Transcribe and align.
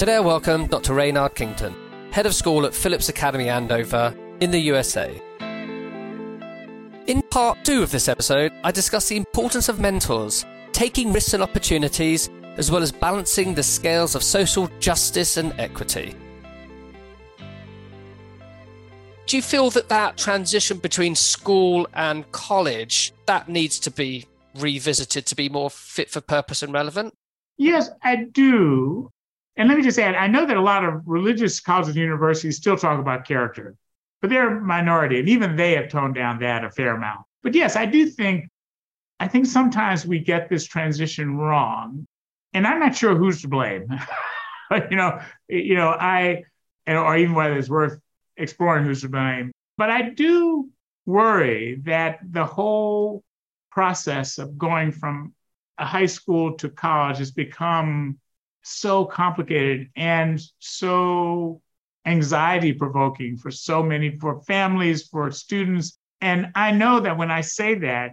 Today 0.00 0.16
I 0.16 0.20
welcome 0.20 0.66
Dr. 0.66 0.94
Raynard 0.94 1.34
Kington, 1.34 1.74
Head 2.10 2.24
of 2.24 2.34
School 2.34 2.64
at 2.64 2.74
Phillips 2.74 3.10
Academy 3.10 3.50
Andover 3.50 4.16
in 4.40 4.50
the 4.50 4.58
USA. 4.58 5.20
In 7.06 7.20
part 7.30 7.62
two 7.66 7.82
of 7.82 7.90
this 7.90 8.08
episode, 8.08 8.50
I 8.64 8.70
discuss 8.70 9.10
the 9.10 9.18
importance 9.18 9.68
of 9.68 9.78
mentors, 9.78 10.46
taking 10.72 11.12
risks 11.12 11.34
and 11.34 11.42
opportunities, 11.42 12.30
as 12.56 12.70
well 12.70 12.80
as 12.82 12.90
balancing 12.90 13.52
the 13.52 13.62
scales 13.62 14.14
of 14.14 14.22
social 14.22 14.70
justice 14.78 15.36
and 15.36 15.52
equity. 15.60 16.14
Do 19.26 19.36
you 19.36 19.42
feel 19.42 19.68
that 19.68 19.90
that 19.90 20.16
transition 20.16 20.78
between 20.78 21.14
school 21.14 21.86
and 21.92 22.24
college 22.32 23.12
that 23.26 23.50
needs 23.50 23.78
to 23.80 23.90
be 23.90 24.24
revisited 24.54 25.26
to 25.26 25.36
be 25.36 25.50
more 25.50 25.68
fit 25.68 26.08
for 26.08 26.22
purpose 26.22 26.62
and 26.62 26.72
relevant? 26.72 27.12
Yes, 27.58 27.90
I 28.02 28.24
do. 28.32 29.10
And 29.60 29.68
let 29.68 29.76
me 29.76 29.84
just 29.84 29.98
add, 29.98 30.14
I 30.14 30.26
know 30.26 30.46
that 30.46 30.56
a 30.56 30.62
lot 30.62 30.86
of 30.86 31.02
religious 31.04 31.60
colleges 31.60 31.90
and 31.90 32.02
universities 32.02 32.56
still 32.56 32.78
talk 32.78 32.98
about 32.98 33.26
character, 33.26 33.76
but 34.22 34.30
they're 34.30 34.56
a 34.56 34.60
minority, 34.62 35.20
and 35.20 35.28
even 35.28 35.54
they 35.54 35.72
have 35.72 35.90
toned 35.90 36.14
down 36.14 36.38
that 36.38 36.64
a 36.64 36.70
fair 36.70 36.94
amount. 36.94 37.26
But 37.42 37.54
yes, 37.54 37.76
I 37.76 37.84
do 37.84 38.06
think, 38.06 38.48
I 39.20 39.28
think 39.28 39.44
sometimes 39.44 40.06
we 40.06 40.18
get 40.18 40.48
this 40.48 40.64
transition 40.64 41.36
wrong, 41.36 42.06
and 42.54 42.66
I'm 42.66 42.80
not 42.80 42.96
sure 42.96 43.14
who's 43.14 43.42
to 43.42 43.48
blame. 43.48 43.86
you 44.90 44.96
know, 44.96 45.20
you 45.46 45.74
know, 45.74 45.88
I, 45.90 46.44
or 46.86 47.18
even 47.18 47.34
whether 47.34 47.58
it's 47.58 47.68
worth 47.68 48.00
exploring 48.38 48.86
who's 48.86 49.02
to 49.02 49.10
blame. 49.10 49.52
But 49.76 49.90
I 49.90 50.08
do 50.08 50.70
worry 51.04 51.82
that 51.84 52.20
the 52.22 52.46
whole 52.46 53.22
process 53.70 54.38
of 54.38 54.56
going 54.56 54.90
from 54.90 55.34
a 55.76 55.84
high 55.84 56.06
school 56.06 56.54
to 56.54 56.70
college 56.70 57.18
has 57.18 57.30
become 57.30 58.18
so 58.62 59.04
complicated 59.04 59.88
and 59.96 60.40
so 60.58 61.60
anxiety 62.06 62.72
provoking 62.72 63.36
for 63.36 63.50
so 63.50 63.82
many 63.82 64.16
for 64.16 64.40
families 64.42 65.06
for 65.06 65.30
students. 65.30 65.98
And 66.20 66.52
i 66.54 66.70
know 66.70 67.00
that 67.00 67.16
when 67.16 67.30
i 67.30 67.40
say 67.40 67.74
that 67.76 68.12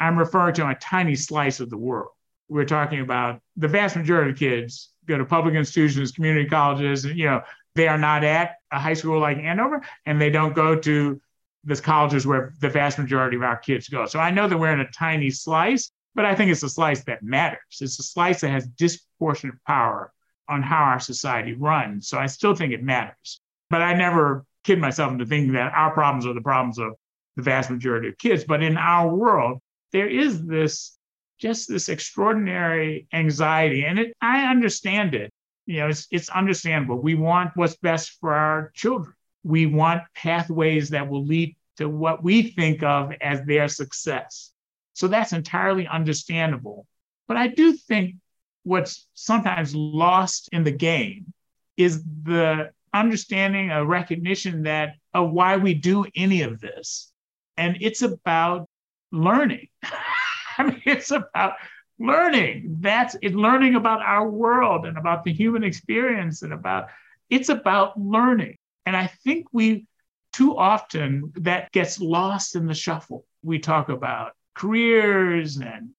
i'm 0.00 0.18
referring 0.18 0.54
to 0.54 0.68
a 0.68 0.74
tiny 0.74 1.14
slice 1.14 1.60
of 1.60 1.70
the 1.70 1.76
world. 1.76 2.10
We're 2.48 2.64
talking 2.64 3.00
about 3.00 3.40
the 3.56 3.68
vast 3.68 3.96
majority 3.96 4.30
of 4.32 4.38
kids 4.38 4.90
go 5.06 5.18
to 5.18 5.24
public 5.24 5.54
institutions 5.54 6.12
community 6.12 6.48
colleges 6.48 7.04
and 7.04 7.18
you 7.18 7.26
know 7.26 7.42
they 7.74 7.88
are 7.88 7.98
not 7.98 8.24
at 8.24 8.56
a 8.72 8.78
high 8.78 8.94
school 8.94 9.20
like 9.20 9.38
andover 9.38 9.82
and 10.06 10.20
they 10.20 10.30
don't 10.30 10.54
go 10.54 10.76
to 10.76 11.20
the 11.64 11.76
colleges 11.76 12.26
where 12.26 12.54
the 12.60 12.68
vast 12.68 12.98
majority 12.98 13.36
of 13.36 13.42
our 13.42 13.56
kids 13.56 13.88
go. 13.88 14.06
So 14.06 14.18
i 14.18 14.30
know 14.30 14.48
that 14.48 14.58
we're 14.58 14.72
in 14.72 14.80
a 14.80 14.90
tiny 14.90 15.30
slice 15.30 15.90
but 16.18 16.26
I 16.26 16.34
think 16.34 16.50
it's 16.50 16.64
a 16.64 16.68
slice 16.68 17.04
that 17.04 17.22
matters. 17.22 17.78
It's 17.80 18.00
a 18.00 18.02
slice 18.02 18.40
that 18.40 18.50
has 18.50 18.66
disproportionate 18.66 19.54
power 19.68 20.12
on 20.48 20.64
how 20.64 20.82
our 20.82 20.98
society 20.98 21.52
runs. 21.52 22.08
So 22.08 22.18
I 22.18 22.26
still 22.26 22.56
think 22.56 22.72
it 22.72 22.82
matters. 22.82 23.40
But 23.70 23.82
I 23.82 23.94
never 23.94 24.44
kid 24.64 24.80
myself 24.80 25.12
into 25.12 25.26
thinking 25.26 25.52
that 25.52 25.72
our 25.74 25.92
problems 25.92 26.26
are 26.26 26.34
the 26.34 26.40
problems 26.40 26.80
of 26.80 26.94
the 27.36 27.42
vast 27.42 27.70
majority 27.70 28.08
of 28.08 28.18
kids. 28.18 28.42
But 28.42 28.64
in 28.64 28.76
our 28.76 29.14
world, 29.14 29.60
there 29.92 30.08
is 30.08 30.44
this 30.44 30.98
just 31.38 31.68
this 31.68 31.88
extraordinary 31.88 33.06
anxiety. 33.12 33.84
And 33.84 34.00
it, 34.00 34.16
I 34.20 34.50
understand 34.50 35.14
it. 35.14 35.32
You 35.66 35.76
know, 35.76 35.86
it's, 35.86 36.08
it's 36.10 36.30
understandable. 36.30 37.00
We 37.00 37.14
want 37.14 37.52
what's 37.54 37.76
best 37.76 38.16
for 38.20 38.34
our 38.34 38.72
children. 38.74 39.14
We 39.44 39.66
want 39.66 40.02
pathways 40.16 40.90
that 40.90 41.08
will 41.08 41.24
lead 41.24 41.54
to 41.76 41.88
what 41.88 42.24
we 42.24 42.42
think 42.42 42.82
of 42.82 43.12
as 43.20 43.44
their 43.44 43.68
success. 43.68 44.50
So 44.98 45.06
that's 45.06 45.32
entirely 45.32 45.86
understandable. 45.86 46.84
But 47.28 47.36
I 47.36 47.46
do 47.46 47.72
think 47.72 48.16
what's 48.64 49.06
sometimes 49.14 49.72
lost 49.72 50.48
in 50.50 50.64
the 50.64 50.72
game 50.72 51.32
is 51.76 52.02
the 52.24 52.72
understanding, 52.92 53.70
a 53.70 53.86
recognition 53.86 54.64
that 54.64 54.96
of 55.14 55.30
why 55.30 55.56
we 55.56 55.72
do 55.74 56.04
any 56.16 56.42
of 56.42 56.60
this. 56.60 57.12
And 57.56 57.76
it's 57.80 58.02
about 58.02 58.68
learning. 59.12 59.68
I 60.58 60.64
mean, 60.64 60.82
it's 60.84 61.12
about 61.12 61.52
learning. 62.00 62.78
That's 62.80 63.14
it, 63.22 63.36
learning 63.36 63.76
about 63.76 64.02
our 64.02 64.28
world 64.28 64.84
and 64.84 64.98
about 64.98 65.22
the 65.22 65.32
human 65.32 65.62
experience 65.62 66.42
and 66.42 66.52
about 66.52 66.88
it's 67.30 67.50
about 67.50 68.00
learning. 68.00 68.56
And 68.84 68.96
I 68.96 69.06
think 69.06 69.46
we 69.52 69.86
too 70.32 70.56
often 70.56 71.32
that 71.36 71.70
gets 71.70 72.00
lost 72.00 72.56
in 72.56 72.66
the 72.66 72.74
shuffle. 72.74 73.24
We 73.44 73.60
talk 73.60 73.90
about 73.90 74.32
careers 74.58 75.56
and 75.58 75.90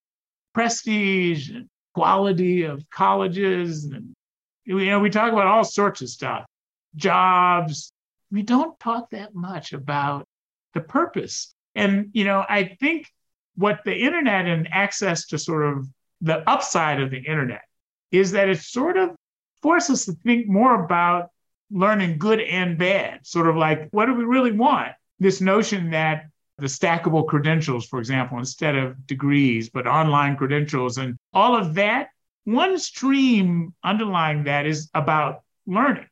prestige 0.53 1.50
and 1.50 1.70
quality 1.96 2.64
of 2.64 2.84
colleges 2.90 3.86
and 3.86 4.14
you 4.66 4.86
know 4.86 5.00
we 5.00 5.09
talk 5.09 5.31
about 5.31 5.47
all 5.47 5.64
sorts 5.64 6.02
of 6.02 6.09
stuff 6.09 6.46
jobs. 6.96 7.92
We 8.31 8.44
don't 8.44 8.80
talk 8.80 9.12
that 9.12 9.34
much 9.34 9.74
about 9.74 10.28
the 10.74 10.81
purpose. 10.81 11.53
And 11.75 12.09
you 12.14 12.25
know 12.25 12.44
i 12.50 12.75
think 12.80 13.08
what 13.56 13.80
the 13.86 13.96
internet 13.96 14.46
and 14.47 14.68
access 14.72 15.28
to 15.28 15.38
sort 15.38 15.66
of 15.66 15.88
the 16.22 16.38
upside 16.50 17.00
of 17.00 17.12
the 17.12 17.20
internet 17.20 17.62
is 18.12 18.31
that 18.31 18.50
it 18.50 18.59
sort 18.59 18.97
of 18.97 19.16
forces 19.62 19.91
us 19.91 20.06
to 20.06 20.14
think 20.24 20.47
more 20.47 20.84
about 20.84 21.30
learning 21.72 22.18
good 22.18 22.41
and 22.41 22.78
bad 22.78 23.26
sort 23.26 23.47
of 23.47 23.56
like 23.56 23.88
what 23.91 24.08
do 24.08 24.14
we 24.16 24.24
really 24.24 24.52
want? 24.52 24.91
This 25.20 25.40
notion 25.40 25.91
that 25.91 26.26
the 26.59 26.68
stackable 26.68 27.28
credentials, 27.28 27.86
for 27.86 28.00
example, 28.00 28.38
instead 28.38 28.75
of 28.75 29.06
degrees, 29.08 29.70
but 29.70 29.88
online 29.88 30.36
credentials 30.36 30.97
and 30.97 31.18
all 31.34 31.56
of 31.56 31.75
that. 31.75 32.09
One 32.46 32.78
stream 32.80 33.74
underlying 33.84 34.46
that 34.46 34.66
is 34.66 34.90
about 34.94 35.42
learning 35.68 36.08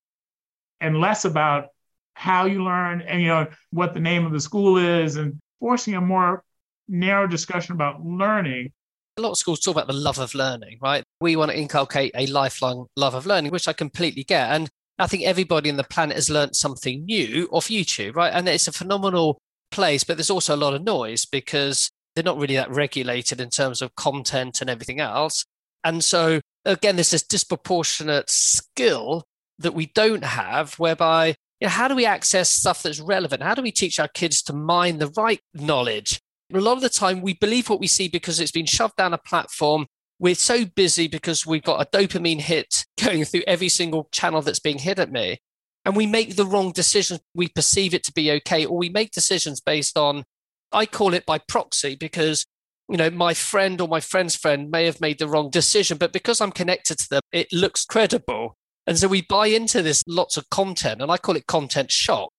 and 0.79 0.99
less 0.99 1.25
about 1.25 1.69
how 2.13 2.45
you 2.45 2.63
learn 2.63 3.01
and 3.01 3.21
you 3.21 3.27
know 3.27 3.47
what 3.71 3.93
the 3.93 3.99
name 3.99 4.25
of 4.25 4.31
the 4.31 4.39
school 4.39 4.77
is 4.77 5.15
and 5.15 5.39
forcing 5.59 5.95
a 5.95 6.01
more 6.01 6.43
narrow 6.87 7.27
discussion 7.27 7.73
about 7.73 8.03
learning 8.03 8.71
a 9.17 9.21
lot 9.21 9.31
of 9.31 9.37
schools 9.37 9.59
talk 9.59 9.75
about 9.75 9.87
the 9.87 9.93
love 9.93 10.19
of 10.19 10.35
learning, 10.35 10.77
right? 10.81 11.03
We 11.19 11.35
want 11.35 11.51
to 11.51 11.57
inculcate 11.57 12.11
a 12.15 12.27
lifelong 12.27 12.85
love 12.95 13.15
of 13.15 13.25
learning, 13.25 13.51
which 13.51 13.67
I 13.67 13.73
completely 13.73 14.23
get. 14.23 14.51
And 14.51 14.69
I 14.99 15.07
think 15.07 15.23
everybody 15.23 15.69
on 15.69 15.77
the 15.77 15.83
planet 15.83 16.15
has 16.15 16.29
learned 16.29 16.55
something 16.55 17.05
new 17.05 17.47
off 17.51 17.67
YouTube, 17.67 18.15
right? 18.15 18.33
And 18.33 18.47
it's 18.47 18.67
a 18.67 18.71
phenomenal 18.71 19.39
place, 19.71 20.03
but 20.03 20.17
there's 20.17 20.29
also 20.29 20.55
a 20.55 20.57
lot 20.57 20.73
of 20.73 20.83
noise 20.83 21.25
because 21.25 21.89
they're 22.15 22.23
not 22.23 22.37
really 22.37 22.55
that 22.55 22.71
regulated 22.71 23.39
in 23.39 23.49
terms 23.49 23.81
of 23.81 23.95
content 23.95 24.61
and 24.61 24.69
everything 24.69 24.99
else. 24.99 25.45
And 25.83 26.03
so, 26.03 26.41
again, 26.65 26.95
there's 26.95 27.11
this 27.11 27.23
disproportionate 27.23 28.29
skill 28.29 29.23
that 29.59 29.73
we 29.73 29.87
don't 29.87 30.23
have, 30.23 30.73
whereby, 30.75 31.35
you 31.59 31.67
know, 31.67 31.69
how 31.69 31.87
do 31.87 31.95
we 31.95 32.05
access 32.05 32.49
stuff 32.49 32.83
that's 32.83 32.99
relevant? 32.99 33.43
How 33.43 33.55
do 33.55 33.61
we 33.61 33.71
teach 33.71 33.99
our 33.99 34.07
kids 34.07 34.41
to 34.43 34.53
mine 34.53 34.97
the 34.97 35.13
right 35.15 35.39
knowledge? 35.53 36.19
A 36.53 36.59
lot 36.59 36.73
of 36.73 36.81
the 36.81 36.89
time, 36.89 37.21
we 37.21 37.33
believe 37.33 37.69
what 37.69 37.79
we 37.79 37.87
see 37.87 38.07
because 38.07 38.39
it's 38.39 38.51
been 38.51 38.65
shoved 38.65 38.95
down 38.95 39.13
a 39.13 39.17
platform. 39.17 39.85
We're 40.19 40.35
so 40.35 40.65
busy 40.65 41.07
because 41.07 41.45
we've 41.45 41.63
got 41.63 41.81
a 41.81 41.97
dopamine 41.97 42.41
hit 42.41 42.85
going 43.03 43.25
through 43.25 43.43
every 43.45 43.69
single 43.69 44.09
channel 44.11 44.41
that's 44.41 44.59
being 44.59 44.79
hit 44.79 44.97
at 44.97 45.11
me 45.11 45.39
and 45.87 45.95
we 45.95 46.05
make 46.05 46.35
the 46.35 46.45
wrong 46.45 46.73
decisions. 46.73 47.21
We 47.33 47.47
perceive 47.47 47.93
it 47.93 48.03
to 48.03 48.11
be 48.11 48.29
okay, 48.33 48.65
or 48.65 48.77
we 48.77 48.89
make 48.89 49.11
decisions 49.11 49.61
based 49.61 49.97
on, 49.97 50.25
I 50.73 50.85
call 50.85 51.13
it 51.13 51.25
by 51.25 51.37
proxy 51.37 51.95
because, 51.95 52.45
you 52.89 52.97
know, 52.97 53.09
my 53.09 53.33
friend 53.33 53.79
or 53.79 53.87
my 53.87 54.01
friend's 54.01 54.35
friend 54.35 54.69
may 54.69 54.83
have 54.83 54.99
made 54.99 55.17
the 55.17 55.29
wrong 55.29 55.49
decision, 55.49 55.97
but 55.97 56.11
because 56.11 56.41
I'm 56.41 56.51
connected 56.51 56.99
to 56.99 57.09
them, 57.09 57.21
it 57.31 57.47
looks 57.53 57.85
credible. 57.85 58.57
And 58.85 58.97
so 58.97 59.07
we 59.07 59.21
buy 59.21 59.47
into 59.47 59.81
this 59.81 60.03
lots 60.05 60.35
of 60.35 60.49
content, 60.49 61.01
and 61.01 61.09
I 61.09 61.15
call 61.15 61.37
it 61.37 61.47
content 61.47 61.89
shock. 61.89 62.31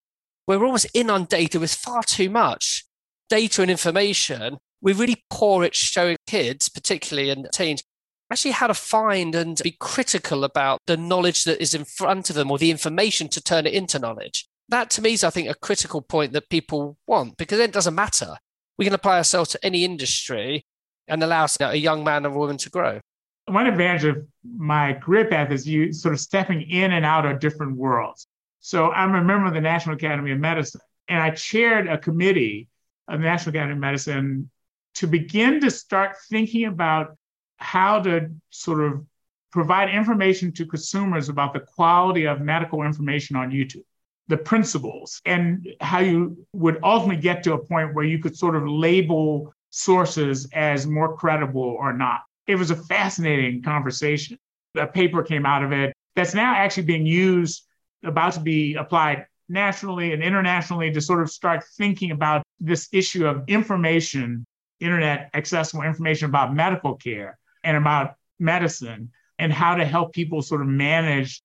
We're 0.46 0.62
almost 0.62 0.88
inundated 0.92 1.62
with 1.62 1.72
far 1.72 2.02
too 2.02 2.28
much 2.28 2.84
data 3.30 3.62
and 3.62 3.70
information. 3.70 4.58
We're 4.82 4.94
really 4.94 5.24
poor 5.30 5.64
at 5.64 5.74
showing 5.74 6.18
kids, 6.26 6.68
particularly 6.68 7.30
and 7.30 7.48
teens, 7.50 7.82
actually 8.30 8.52
how 8.52 8.66
to 8.66 8.74
find 8.74 9.34
and 9.34 9.60
be 9.62 9.76
critical 9.78 10.44
about 10.44 10.80
the 10.86 10.96
knowledge 10.96 11.44
that 11.44 11.60
is 11.60 11.74
in 11.74 11.84
front 11.84 12.30
of 12.30 12.36
them 12.36 12.50
or 12.50 12.58
the 12.58 12.70
information 12.70 13.28
to 13.28 13.40
turn 13.42 13.66
it 13.66 13.74
into 13.74 13.98
knowledge. 13.98 14.46
That 14.68 14.90
to 14.90 15.02
me 15.02 15.14
is, 15.14 15.24
I 15.24 15.30
think, 15.30 15.48
a 15.48 15.54
critical 15.54 16.02
point 16.02 16.32
that 16.32 16.50
people 16.50 16.98
want 17.06 17.36
because 17.38 17.58
it 17.58 17.72
doesn't 17.72 17.94
matter. 17.94 18.36
We 18.76 18.84
can 18.84 18.94
apply 18.94 19.16
ourselves 19.16 19.50
to 19.50 19.64
any 19.64 19.84
industry 19.84 20.64
and 21.08 21.22
allow 21.22 21.46
a 21.60 21.74
young 21.74 22.04
man 22.04 22.26
or 22.26 22.30
woman 22.30 22.58
to 22.58 22.70
grow. 22.70 23.00
One 23.46 23.66
advantage 23.66 24.04
of 24.04 24.26
my 24.44 24.92
career 24.92 25.24
path 25.24 25.50
is 25.50 25.66
you 25.66 25.92
sort 25.92 26.12
of 26.12 26.20
stepping 26.20 26.62
in 26.62 26.92
and 26.92 27.04
out 27.04 27.24
of 27.24 27.40
different 27.40 27.76
worlds. 27.76 28.26
So 28.60 28.90
I'm 28.90 29.14
a 29.14 29.24
member 29.24 29.46
of 29.46 29.54
the 29.54 29.60
National 29.60 29.96
Academy 29.96 30.32
of 30.32 30.38
Medicine, 30.38 30.82
and 31.08 31.22
I 31.22 31.30
chaired 31.30 31.88
a 31.88 31.96
committee 31.96 32.68
of 33.08 33.20
the 33.20 33.24
National 33.24 33.54
Academy 33.54 33.72
of 33.72 33.78
Medicine 33.78 34.50
to 34.96 35.06
begin 35.06 35.60
to 35.60 35.70
start 35.70 36.16
thinking 36.28 36.66
about 36.66 37.16
how 37.58 38.00
to 38.00 38.30
sort 38.50 38.80
of 38.80 39.04
provide 39.50 39.90
information 39.90 40.52
to 40.52 40.66
consumers 40.66 41.28
about 41.28 41.52
the 41.52 41.60
quality 41.60 42.26
of 42.26 42.40
medical 42.40 42.82
information 42.82 43.36
on 43.36 43.50
YouTube, 43.50 43.84
the 44.28 44.36
principles, 44.36 45.20
and 45.24 45.68
how 45.80 46.00
you 46.00 46.46
would 46.52 46.78
ultimately 46.82 47.20
get 47.20 47.42
to 47.42 47.54
a 47.54 47.58
point 47.58 47.94
where 47.94 48.04
you 48.04 48.18
could 48.18 48.36
sort 48.36 48.56
of 48.56 48.66
label 48.66 49.52
sources 49.70 50.48
as 50.52 50.86
more 50.86 51.16
credible 51.16 51.62
or 51.62 51.92
not. 51.92 52.22
It 52.46 52.56
was 52.56 52.70
a 52.70 52.76
fascinating 52.76 53.62
conversation. 53.62 54.38
A 54.76 54.86
paper 54.86 55.22
came 55.22 55.44
out 55.44 55.62
of 55.62 55.72
it 55.72 55.94
that's 56.14 56.34
now 56.34 56.54
actually 56.54 56.84
being 56.84 57.06
used, 57.06 57.64
about 58.04 58.34
to 58.34 58.40
be 58.40 58.74
applied 58.74 59.26
nationally 59.48 60.12
and 60.12 60.22
internationally 60.22 60.92
to 60.92 61.00
sort 61.00 61.22
of 61.22 61.30
start 61.30 61.64
thinking 61.76 62.10
about 62.10 62.42
this 62.60 62.88
issue 62.92 63.26
of 63.26 63.44
information, 63.48 64.44
internet 64.78 65.30
accessible 65.34 65.82
information 65.82 66.28
about 66.28 66.54
medical 66.54 66.94
care 66.94 67.37
and 67.64 67.76
about 67.76 68.14
medicine 68.38 69.10
and 69.38 69.52
how 69.52 69.74
to 69.74 69.84
help 69.84 70.12
people 70.12 70.42
sort 70.42 70.60
of 70.60 70.66
manage 70.66 71.42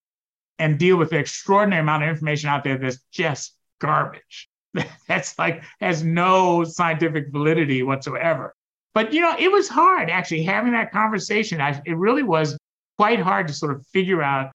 and 0.58 0.78
deal 0.78 0.96
with 0.96 1.10
the 1.10 1.18
extraordinary 1.18 1.82
amount 1.82 2.02
of 2.02 2.08
information 2.08 2.48
out 2.48 2.64
there 2.64 2.78
that's 2.78 2.98
just 3.10 3.56
garbage. 3.80 4.48
that's 5.08 5.38
like 5.38 5.62
has 5.80 6.02
no 6.02 6.64
scientific 6.64 7.30
validity 7.30 7.82
whatsoever. 7.82 8.54
But 8.92 9.12
you 9.12 9.20
know, 9.20 9.34
it 9.38 9.50
was 9.50 9.68
hard 9.68 10.10
actually 10.10 10.44
having 10.44 10.72
that 10.72 10.92
conversation. 10.92 11.60
I, 11.60 11.80
it 11.84 11.96
really 11.96 12.22
was 12.22 12.56
quite 12.98 13.20
hard 13.20 13.48
to 13.48 13.54
sort 13.54 13.72
of 13.72 13.86
figure 13.88 14.22
out. 14.22 14.52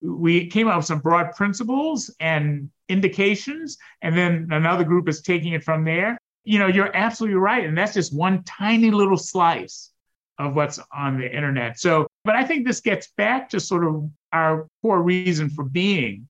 We 0.00 0.46
came 0.46 0.68
up 0.68 0.76
with 0.76 0.86
some 0.86 1.00
broad 1.00 1.32
principles 1.32 2.14
and 2.20 2.70
indications, 2.88 3.78
and 4.00 4.16
then 4.16 4.48
another 4.50 4.84
group 4.84 5.08
is 5.08 5.22
taking 5.22 5.54
it 5.54 5.64
from 5.64 5.84
there. 5.84 6.16
You 6.44 6.58
know, 6.58 6.68
you're 6.68 6.94
absolutely 6.94 7.38
right, 7.38 7.64
and 7.64 7.76
that's 7.76 7.94
just 7.94 8.14
one 8.14 8.44
tiny 8.44 8.90
little 8.90 9.16
slice 9.16 9.90
of 10.38 10.54
what's 10.54 10.78
on 10.92 11.18
the 11.18 11.34
internet. 11.34 11.78
So, 11.78 12.06
but 12.24 12.36
I 12.36 12.44
think 12.44 12.66
this 12.66 12.80
gets 12.80 13.08
back 13.16 13.50
to 13.50 13.60
sort 13.60 13.84
of 13.84 14.08
our 14.32 14.68
core 14.82 15.02
reason 15.02 15.50
for 15.50 15.64
being, 15.64 16.28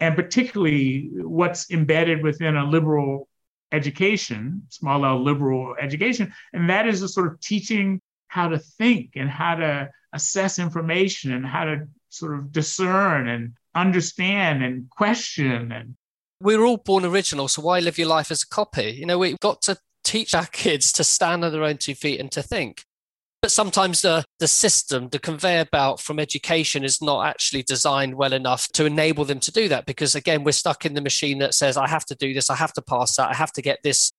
and 0.00 0.16
particularly 0.16 1.10
what's 1.14 1.70
embedded 1.70 2.22
within 2.22 2.56
a 2.56 2.68
liberal 2.68 3.28
education, 3.72 4.62
small 4.70 5.04
L 5.04 5.22
liberal 5.22 5.74
education, 5.80 6.32
and 6.52 6.70
that 6.70 6.86
is 6.86 7.02
a 7.02 7.08
sort 7.08 7.32
of 7.32 7.40
teaching 7.40 8.00
how 8.28 8.48
to 8.48 8.58
think 8.58 9.10
and 9.14 9.30
how 9.30 9.54
to 9.54 9.88
assess 10.12 10.58
information 10.58 11.32
and 11.32 11.46
how 11.46 11.64
to 11.64 11.86
sort 12.08 12.34
of 12.34 12.52
discern 12.52 13.28
and 13.28 13.52
understand 13.74 14.62
and 14.62 14.88
question 14.88 15.72
and 15.72 15.96
we're 16.40 16.64
all 16.64 16.76
born 16.76 17.04
original 17.04 17.48
so 17.48 17.60
why 17.62 17.80
live 17.80 17.98
your 17.98 18.06
life 18.08 18.30
as 18.30 18.42
a 18.42 18.46
copy? 18.46 18.96
You 18.98 19.06
know 19.06 19.18
we've 19.18 19.40
got 19.40 19.62
to 19.62 19.78
teach 20.04 20.34
our 20.34 20.46
kids 20.46 20.92
to 20.92 21.04
stand 21.04 21.44
on 21.44 21.50
their 21.52 21.64
own 21.64 21.78
two 21.78 21.94
feet 21.94 22.20
and 22.20 22.30
to 22.32 22.42
think 22.42 22.84
but 23.44 23.50
sometimes 23.50 24.00
the, 24.00 24.24
the 24.38 24.48
system, 24.48 25.10
the 25.10 25.18
conveyor 25.18 25.66
belt 25.66 26.00
from 26.00 26.18
education 26.18 26.82
is 26.82 27.02
not 27.02 27.26
actually 27.26 27.62
designed 27.62 28.14
well 28.14 28.32
enough 28.32 28.68
to 28.68 28.86
enable 28.86 29.26
them 29.26 29.38
to 29.38 29.52
do 29.52 29.68
that. 29.68 29.84
Because 29.84 30.14
again, 30.14 30.44
we're 30.44 30.52
stuck 30.52 30.86
in 30.86 30.94
the 30.94 31.02
machine 31.02 31.40
that 31.40 31.52
says, 31.52 31.76
I 31.76 31.86
have 31.86 32.06
to 32.06 32.14
do 32.14 32.32
this, 32.32 32.48
I 32.48 32.54
have 32.54 32.72
to 32.72 32.80
pass 32.80 33.16
that, 33.16 33.28
I 33.28 33.34
have 33.34 33.52
to 33.52 33.60
get 33.60 33.80
this 33.84 34.10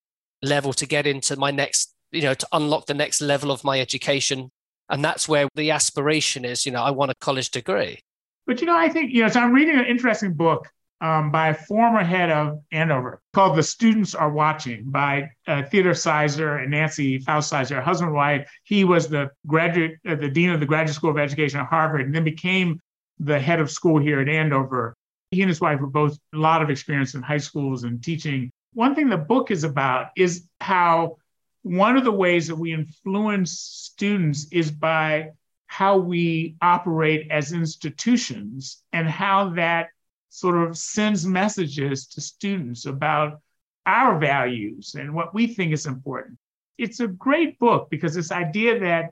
level 0.43 0.73
to 0.73 0.85
get 0.85 1.07
into 1.07 1.35
my 1.37 1.49
next, 1.49 1.91
you 2.11 2.21
know, 2.21 2.35
to 2.35 2.47
unlock 2.51 2.85
the 2.85 2.93
next 2.93 3.19
level 3.19 3.49
of 3.49 3.63
my 3.63 3.81
education. 3.81 4.51
And 4.89 5.03
that's 5.03 5.27
where 5.27 5.49
the 5.55 5.71
aspiration 5.71 6.45
is, 6.45 6.63
you 6.63 6.71
know, 6.71 6.83
I 6.83 6.91
want 6.91 7.09
a 7.09 7.15
college 7.19 7.49
degree. 7.49 8.01
But, 8.45 8.61
you 8.61 8.67
know, 8.67 8.77
I 8.77 8.89
think, 8.89 9.11
you 9.11 9.23
know, 9.23 9.29
so 9.29 9.39
I'm 9.39 9.53
reading 9.53 9.79
an 9.79 9.85
interesting 9.85 10.33
book 10.33 10.69
um, 11.01 11.31
by 11.31 11.49
a 11.49 11.53
former 11.53 12.03
head 12.03 12.29
of 12.29 12.59
Andover 12.71 13.21
called 13.33 13.57
The 13.57 13.63
Students 13.63 14.15
Are 14.15 14.31
Watching 14.31 14.85
by 14.85 15.29
uh, 15.47 15.63
Theodore 15.63 15.93
Sizer 15.93 16.57
and 16.57 16.71
Nancy 16.71 17.19
Faust 17.19 17.49
Sizer, 17.49 17.81
husband 17.81 18.09
and 18.09 18.15
wife. 18.15 18.49
He 18.63 18.83
was 18.83 19.07
the 19.07 19.29
graduate, 19.45 19.97
uh, 20.07 20.15
the 20.15 20.29
dean 20.29 20.51
of 20.51 20.59
the 20.59 20.65
Graduate 20.65 20.95
School 20.95 21.11
of 21.11 21.17
Education 21.17 21.59
at 21.59 21.67
Harvard, 21.67 22.01
and 22.01 22.15
then 22.15 22.23
became 22.23 22.79
the 23.19 23.39
head 23.39 23.59
of 23.59 23.71
school 23.71 23.99
here 23.99 24.19
at 24.19 24.29
Andover. 24.29 24.95
He 25.31 25.41
and 25.41 25.49
his 25.49 25.61
wife 25.61 25.79
were 25.79 25.87
both 25.87 26.17
a 26.33 26.37
lot 26.37 26.61
of 26.61 26.69
experience 26.69 27.13
in 27.13 27.21
high 27.21 27.37
schools 27.37 27.83
and 27.83 28.03
teaching. 28.03 28.51
One 28.73 28.95
thing 28.95 29.09
the 29.09 29.17
book 29.17 29.51
is 29.51 29.63
about 29.63 30.07
is 30.15 30.47
how 30.61 31.17
one 31.63 31.97
of 31.97 32.03
the 32.03 32.11
ways 32.11 32.47
that 32.47 32.55
we 32.55 32.73
influence 32.73 33.51
students 33.59 34.47
is 34.51 34.69
by 34.71 35.31
how 35.67 35.97
we 35.97 36.55
operate 36.61 37.27
as 37.31 37.51
institutions 37.51 38.83
and 38.93 39.09
how 39.09 39.49
that 39.55 39.87
sort 40.35 40.57
of 40.67 40.77
sends 40.77 41.25
messages 41.25 42.07
to 42.07 42.19
students 42.19 42.85
about 42.85 43.39
our 43.85 44.19
values 44.19 44.95
and 44.99 45.13
what 45.13 45.33
we 45.33 45.47
think 45.47 45.71
is 45.71 45.85
important. 45.85 46.37
It's 46.77 46.99
a 46.99 47.07
great 47.07 47.57
book 47.57 47.87
because 47.89 48.13
this 48.13 48.33
idea 48.33 48.79
that 48.79 49.11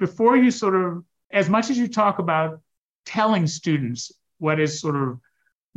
before 0.00 0.36
you 0.36 0.50
sort 0.50 0.74
of, 0.74 1.04
as 1.30 1.48
much 1.48 1.70
as 1.70 1.78
you 1.78 1.86
talk 1.86 2.18
about 2.18 2.60
telling 3.06 3.46
students 3.46 4.10
what 4.38 4.58
is 4.58 4.80
sort 4.80 4.96
of 4.96 5.20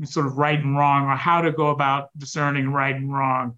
sort 0.04 0.26
of 0.26 0.38
right 0.38 0.60
and 0.60 0.76
wrong 0.76 1.06
or 1.06 1.16
how 1.16 1.42
to 1.42 1.52
go 1.52 1.68
about 1.68 2.10
discerning 2.18 2.70
right 2.70 2.96
and 2.96 3.14
wrong, 3.14 3.58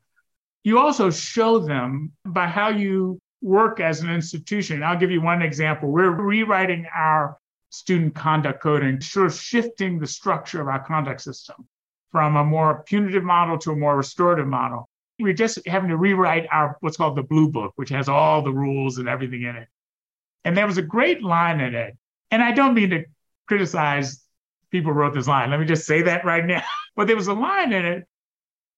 you 0.65 0.77
also 0.77 1.09
show 1.09 1.59
them 1.59 2.11
by 2.25 2.47
how 2.47 2.67
you 2.67 3.17
work 3.41 3.79
as 3.79 4.01
an 4.01 4.09
institution. 4.09 4.83
I'll 4.83 4.99
give 4.99 5.11
you 5.11 5.21
one 5.21 5.41
example. 5.41 5.89
We're 5.89 6.11
rewriting 6.11 6.85
our 6.93 7.37
student 7.69 8.15
conduct 8.15 8.61
coding, 8.61 8.99
sort 9.01 9.27
of 9.27 9.33
shifting 9.33 9.99
the 9.99 10.07
structure 10.07 10.61
of 10.61 10.67
our 10.67 10.83
conduct 10.83 11.21
system 11.21 11.67
from 12.11 12.35
a 12.35 12.43
more 12.43 12.83
punitive 12.85 13.23
model 13.23 13.57
to 13.59 13.71
a 13.71 13.75
more 13.75 13.95
restorative 13.95 14.47
model. 14.47 14.89
We're 15.19 15.33
just 15.33 15.65
having 15.67 15.89
to 15.89 15.97
rewrite 15.97 16.47
our 16.51 16.77
what's 16.79 16.97
called 16.97 17.17
the 17.17 17.23
blue 17.23 17.49
book, 17.49 17.73
which 17.75 17.89
has 17.89 18.09
all 18.09 18.41
the 18.41 18.51
rules 18.51 18.97
and 18.97 19.07
everything 19.07 19.43
in 19.43 19.55
it. 19.55 19.67
And 20.43 20.57
there 20.57 20.65
was 20.65 20.77
a 20.77 20.83
great 20.83 21.21
line 21.21 21.59
in 21.59 21.75
it. 21.75 21.97
And 22.31 22.41
I 22.41 22.51
don't 22.51 22.73
mean 22.73 22.91
to 22.91 23.05
criticize 23.47 24.23
people 24.71 24.93
who 24.93 24.99
wrote 24.99 25.13
this 25.13 25.27
line. 25.27 25.51
Let 25.51 25.59
me 25.59 25.65
just 25.65 25.85
say 25.85 26.03
that 26.03 26.25
right 26.25 26.45
now. 26.45 26.63
but 26.95 27.07
there 27.07 27.15
was 27.15 27.27
a 27.27 27.33
line 27.33 27.73
in 27.73 27.85
it 27.85 28.07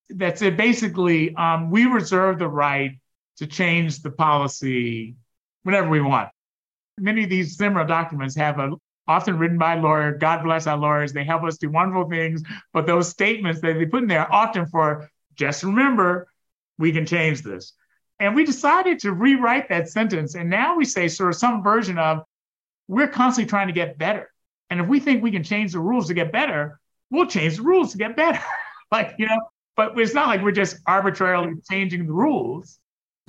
that 0.10 0.40
said 0.40 0.58
basically, 0.58 1.34
um, 1.36 1.70
we 1.70 1.86
reserve 1.86 2.40
the 2.40 2.48
right 2.48 3.00
to 3.38 3.48
change 3.48 4.02
the 4.02 4.12
policy 4.12 5.16
whenever 5.64 5.90
we 5.90 6.02
want 6.02 6.30
many 7.02 7.24
of 7.24 7.30
these 7.30 7.58
similar 7.58 7.86
documents 7.86 8.36
have 8.36 8.60
a 8.60 8.72
often 9.08 9.38
written 9.38 9.58
by 9.58 9.76
a 9.76 9.82
lawyer. 9.82 10.18
God 10.18 10.44
bless 10.44 10.68
our 10.68 10.78
lawyers. 10.78 11.12
They 11.12 11.24
help 11.24 11.44
us 11.44 11.58
do 11.58 11.70
wonderful 11.70 12.10
things. 12.10 12.44
But 12.72 12.86
those 12.86 13.10
statements 13.10 13.60
that 13.62 13.74
they 13.74 13.86
put 13.86 14.04
in 14.04 14.08
there 14.08 14.32
often 14.32 14.66
for 14.68 15.10
just 15.36 15.64
remember, 15.64 16.28
we 16.78 16.92
can 16.92 17.06
change 17.06 17.42
this. 17.42 17.74
And 18.20 18.36
we 18.36 18.46
decided 18.46 19.00
to 19.00 19.12
rewrite 19.12 19.70
that 19.70 19.90
sentence. 19.90 20.36
And 20.36 20.50
now 20.50 20.78
we 20.78 20.86
say 20.86 21.08
sort 21.08 21.32
of 21.32 21.36
some 21.36 21.64
version 21.64 21.98
of 21.98 22.24
we're 22.88 23.08
constantly 23.08 23.50
trying 23.50 23.68
to 23.68 23.74
get 23.74 23.98
better. 23.98 24.32
And 24.70 24.80
if 24.80 24.88
we 24.88 25.00
think 25.00 25.24
we 25.24 25.32
can 25.32 25.44
change 25.44 25.74
the 25.74 25.80
rules 25.80 26.08
to 26.08 26.14
get 26.14 26.32
better, 26.32 26.80
we'll 27.10 27.26
change 27.26 27.58
the 27.58 27.64
rules 27.64 27.92
to 27.92 27.98
get 27.98 28.16
better. 28.16 28.42
like, 28.92 29.16
you 29.18 29.26
know, 29.26 29.40
but 29.76 29.98
it's 29.98 30.14
not 30.14 30.28
like 30.28 30.42
we're 30.42 30.52
just 30.52 30.78
arbitrarily 30.86 31.54
changing 31.70 32.06
the 32.06 32.14
rules 32.14 32.80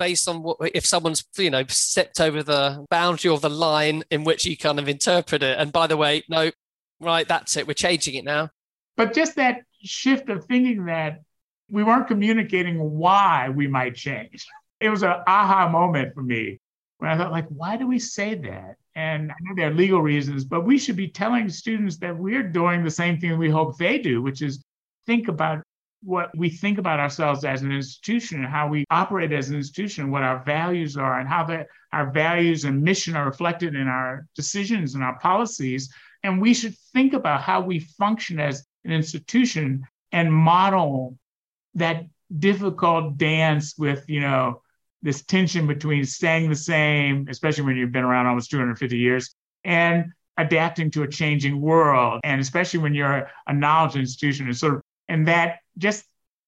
based 0.03 0.27
on 0.27 0.43
what 0.43 0.57
if 0.75 0.85
someone's 0.85 1.23
you 1.37 1.49
know 1.49 1.63
stepped 1.69 2.19
over 2.19 2.43
the 2.43 2.85
boundary 2.89 3.29
or 3.31 3.39
the 3.39 3.49
line 3.49 4.03
in 4.11 4.25
which 4.25 4.45
you 4.45 4.57
kind 4.57 4.77
of 4.77 4.89
interpret 4.89 5.41
it. 5.41 5.57
And 5.57 5.71
by 5.71 5.87
the 5.87 5.95
way 5.95 6.23
no 6.27 6.51
right 6.99 7.25
that's 7.25 7.55
it. 7.55 7.65
We're 7.67 7.73
changing 7.87 8.15
it 8.15 8.25
now. 8.25 8.49
But 8.97 9.13
just 9.13 9.37
that 9.37 9.61
shift 9.81 10.27
of 10.29 10.43
thinking 10.43 10.85
that 10.87 11.21
we 11.71 11.83
weren't 11.85 12.07
communicating 12.07 12.77
why 12.79 13.47
we 13.47 13.65
might 13.65 13.95
change. 13.95 14.45
It 14.81 14.89
was 14.89 15.03
an 15.03 15.15
aha 15.25 15.69
moment 15.69 16.13
for 16.13 16.21
me 16.21 16.59
when 16.97 17.09
i 17.09 17.17
thought 17.17 17.31
like 17.31 17.47
why 17.47 17.77
do 17.77 17.87
we 17.87 17.99
say 17.99 18.35
that? 18.35 18.75
And 18.95 19.31
i 19.31 19.35
know 19.39 19.53
there 19.55 19.69
are 19.71 19.81
legal 19.83 20.01
reasons 20.01 20.43
but 20.43 20.65
we 20.65 20.77
should 20.77 20.97
be 20.97 21.07
telling 21.07 21.47
students 21.47 21.97
that 21.99 22.15
we're 22.25 22.49
doing 22.61 22.83
the 22.83 22.97
same 23.01 23.17
thing 23.19 23.37
we 23.37 23.49
hope 23.49 23.77
they 23.77 23.97
do 23.99 24.21
which 24.21 24.41
is 24.41 24.63
think 25.07 25.29
about 25.29 25.63
what 26.03 26.29
we 26.37 26.49
think 26.49 26.77
about 26.77 26.99
ourselves 26.99 27.45
as 27.45 27.61
an 27.61 27.71
institution 27.71 28.39
and 28.39 28.47
how 28.47 28.67
we 28.67 28.85
operate 28.89 29.31
as 29.31 29.49
an 29.49 29.55
institution, 29.55 30.11
what 30.11 30.23
our 30.23 30.43
values 30.43 30.97
are, 30.97 31.19
and 31.19 31.29
how 31.29 31.43
that 31.45 31.67
our 31.91 32.11
values 32.11 32.65
and 32.65 32.81
mission 32.81 33.15
are 33.15 33.25
reflected 33.25 33.75
in 33.75 33.87
our 33.87 34.25
decisions 34.35 34.95
and 34.95 35.03
our 35.03 35.17
policies. 35.19 35.93
And 36.23 36.41
we 36.41 36.53
should 36.53 36.75
think 36.93 37.13
about 37.13 37.41
how 37.41 37.61
we 37.61 37.79
function 37.79 38.39
as 38.39 38.65
an 38.83 38.91
institution 38.91 39.85
and 40.11 40.33
model 40.33 41.17
that 41.75 42.05
difficult 42.39 43.17
dance 43.17 43.75
with, 43.77 44.03
you 44.07 44.21
know, 44.21 44.61
this 45.01 45.23
tension 45.23 45.67
between 45.67 46.05
staying 46.05 46.49
the 46.49 46.55
same, 46.55 47.27
especially 47.29 47.63
when 47.63 47.75
you've 47.75 47.91
been 47.91 48.05
around 48.05 48.25
almost 48.25 48.49
250 48.49 48.97
years, 48.97 49.35
and 49.63 50.05
adapting 50.37 50.89
to 50.91 51.03
a 51.03 51.07
changing 51.07 51.59
world. 51.61 52.21
And 52.23 52.41
especially 52.41 52.79
when 52.79 52.93
you're 52.93 53.29
a 53.47 53.53
knowledge 53.53 53.95
institution, 53.95 54.47
and 54.47 54.57
sort 54.57 54.75
of 54.75 54.81
and 55.07 55.27
that 55.27 55.59
just 55.77 56.05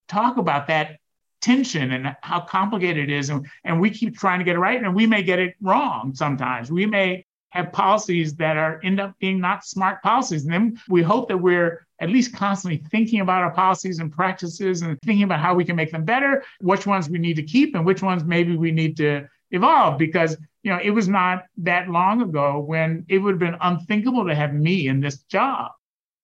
talk 0.08 0.38
about 0.38 0.68
that 0.68 0.98
tension 1.42 1.92
and 1.92 2.16
how 2.22 2.42
complicated 2.42 3.10
it 3.10 3.14
is. 3.14 3.30
And, 3.30 3.46
and 3.64 3.80
we 3.80 3.90
keep 3.90 4.18
trying 4.18 4.40
to 4.40 4.46
get 4.46 4.56
it 4.56 4.60
right, 4.60 4.82
and 4.82 4.96
we 4.96 5.08
may 5.08 5.24
get 5.24 5.40
it 5.40 5.56
wrong 5.62 6.14
sometimes. 6.16 6.72
We 6.72 6.86
may 6.86 7.26
have 7.50 7.72
policies 7.72 8.36
that 8.36 8.58
are 8.58 8.82
end 8.84 9.00
up 9.00 9.18
being 9.20 9.40
not 9.40 9.66
smart 9.66 10.04
policies. 10.04 10.44
And 10.44 10.54
then 10.54 10.82
we 10.90 11.02
hope 11.02 11.30
that 11.30 11.38
we're 11.38 11.86
at 12.00 12.10
least 12.10 12.36
constantly 12.36 12.84
thinking 12.92 13.22
about 13.22 13.42
our 13.44 13.52
policies 13.52 14.00
and 14.00 14.12
practices 14.12 14.82
and 14.82 15.00
thinking 15.06 15.24
about 15.24 15.40
how 15.40 15.56
we 15.56 15.64
can 15.64 15.78
make 15.78 15.92
them 15.92 16.04
better, 16.04 16.44
which 16.60 16.86
ones 16.86 17.10
we 17.10 17.18
need 17.18 17.36
to 17.36 17.44
keep 17.44 17.74
and 17.74 17.86
which 17.86 18.02
ones 18.02 18.26
maybe 18.26 18.58
we 18.58 18.72
need 18.72 18.98
to 18.98 19.26
evolve 19.52 19.98
because 19.98 20.38
you 20.64 20.72
know 20.72 20.80
it 20.84 20.90
was 20.90 21.08
not 21.08 21.46
that 21.58 21.90
long 21.90 22.22
ago 22.22 22.60
when 22.60 23.06
it 23.08 23.20
would 23.20 23.34
have 23.34 23.40
been 23.40 23.58
unthinkable 23.62 24.26
to 24.26 24.36
have 24.36 24.54
me 24.54 24.88
in 24.88 25.00
this 25.00 25.20
job 25.24 25.72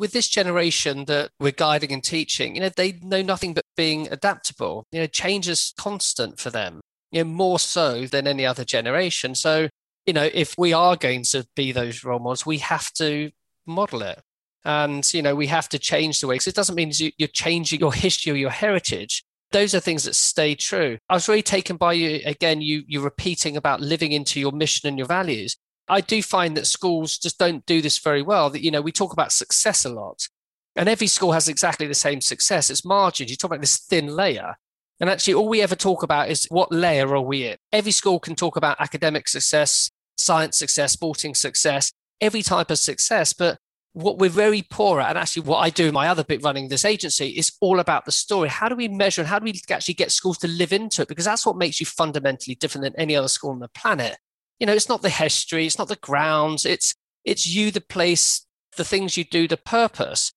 with 0.02 0.14
this 0.14 0.28
generation 0.28 1.06
that 1.06 1.30
we're 1.40 1.52
guiding 1.52 1.92
and 1.92 2.04
teaching, 2.04 2.56
you 2.56 2.62
know, 2.62 2.72
they 2.76 2.94
know 3.04 3.22
nothing 3.22 3.54
but 3.54 3.64
being 3.78 4.08
adaptable. 4.10 4.88
You 4.92 5.02
know, 5.02 5.06
change 5.06 5.48
is 5.48 5.76
constant 5.78 6.40
for 6.40 6.50
them, 6.50 6.82
you 7.12 7.24
know, 7.24 7.30
more 7.30 7.60
so 7.60 8.08
than 8.08 8.26
any 8.26 8.44
other 8.44 8.66
generation. 8.66 9.36
So, 9.36 9.70
you 10.08 10.14
know, 10.14 10.28
if 10.34 10.58
we 10.58 10.74
are 10.74 10.96
going 10.96 11.22
to 11.26 11.46
be 11.56 11.72
those 11.72 12.04
role 12.04 12.18
models, 12.18 12.48
we 12.48 12.58
have 12.58 12.92
to 12.94 13.30
model 13.68 14.02
it. 14.02 14.20
And, 14.66 15.08
you 15.14 15.22
know, 15.22 15.36
we 15.36 15.46
have 15.48 15.70
to 15.70 15.78
change 15.78 16.20
the 16.20 16.26
way, 16.26 16.36
because 16.36 16.48
it 16.48 16.56
doesn't 16.56 16.76
mean 16.76 16.92
you're 17.20 17.28
changing 17.28 17.80
your 17.80 17.94
history 18.06 18.32
or 18.32 18.38
your 18.38 18.50
heritage. 18.50 19.24
Those 19.52 19.76
are 19.76 19.80
things 19.80 20.06
that 20.06 20.16
stay 20.16 20.56
true. 20.56 20.98
I 21.10 21.14
was 21.14 21.30
really 21.30 21.44
taken 21.44 21.78
by 21.78 21.94
you, 21.94 22.22
again, 22.26 22.60
you, 22.62 22.82
you 22.88 23.02
repeating 23.02 23.56
about 23.56 23.82
living 23.82 24.14
into 24.14 24.40
your 24.40 24.52
mission 24.52 24.88
and 24.88 24.98
your 24.98 25.08
values. 25.08 25.58
I 25.92 26.00
do 26.00 26.24
find 26.24 26.56
that 26.56 26.68
schools 26.68 27.18
just 27.18 27.38
don't 27.38 27.66
do 27.66 27.82
this 27.82 27.98
very 27.98 28.22
well. 28.22 28.50
That, 28.50 28.64
you 28.64 28.72
know, 28.72 28.82
we 28.82 28.94
talk 28.94 29.12
about 29.12 29.34
success 29.34 29.84
a 29.84 29.90
lot, 29.90 30.30
and 30.78 30.88
every 30.88 31.08
school 31.08 31.34
has 31.34 31.50
exactly 31.50 31.86
the 31.86 31.94
same 31.94 32.22
success. 32.22 32.70
It's 32.70 32.86
margins. 32.86 33.30
You 33.30 33.36
talk 33.36 33.52
about 33.52 33.60
this 33.60 33.78
thin 33.78 34.08
layer. 34.08 34.56
And 35.02 35.10
actually, 35.10 35.34
all 35.34 35.50
we 35.50 35.62
ever 35.62 35.76
talk 35.76 36.02
about 36.02 36.30
is 36.30 36.46
what 36.50 36.72
layer 36.72 37.14
are 37.14 37.22
we 37.22 37.48
in? 37.48 37.58
Every 37.74 37.92
school 37.92 38.20
can 38.20 38.36
talk 38.36 38.56
about 38.56 38.80
academic 38.80 39.28
success, 39.28 39.92
science 40.16 40.58
success, 40.58 40.94
sporting 40.94 41.36
success, 41.36 41.92
every 42.22 42.42
type 42.42 42.72
of 42.72 42.80
success. 42.80 43.34
But 43.34 43.58
what 43.94 44.18
we're 44.18 44.30
very 44.30 44.62
poor 44.62 45.02
at, 45.02 45.10
and 45.10 45.18
actually 45.18 45.44
what 45.44 45.58
I 45.58 45.72
do 45.72 45.88
in 45.88 45.94
my 45.94 46.08
other 46.08 46.24
bit 46.24 46.42
running 46.42 46.70
this 46.70 46.86
agency 46.86 47.30
is 47.30 47.52
all 47.60 47.82
about 47.82 48.06
the 48.06 48.12
story. 48.14 48.48
How 48.48 48.70
do 48.70 48.76
we 48.76 48.88
measure 48.88 49.22
and 49.22 49.28
how 49.28 49.40
do 49.40 49.44
we 49.46 49.60
actually 49.70 49.96
get 49.96 50.12
schools 50.12 50.38
to 50.38 50.48
live 50.48 50.72
into 50.72 51.02
it? 51.02 51.10
Because 51.10 51.26
that's 51.26 51.46
what 51.46 51.58
makes 51.58 51.82
you 51.82 51.86
fundamentally 51.86 52.56
different 52.56 52.84
than 52.84 52.96
any 52.96 53.16
other 53.16 53.28
school 53.28 53.52
on 53.52 53.60
the 53.60 53.68
planet. 53.70 54.18
You 54.62 54.68
know, 54.68 54.74
it's 54.74 54.88
not 54.88 55.02
the 55.02 55.10
history, 55.10 55.66
it's 55.66 55.78
not 55.78 55.90
the 55.90 55.98
grounds, 55.98 56.66
it's 56.66 56.96
it's 57.26 57.46
you, 57.46 57.70
the 57.72 57.82
place, 57.82 58.46
the 58.78 58.86
things 58.86 59.18
you 59.18 59.26
do, 59.26 59.48
the 59.48 59.58
purpose. 59.58 60.32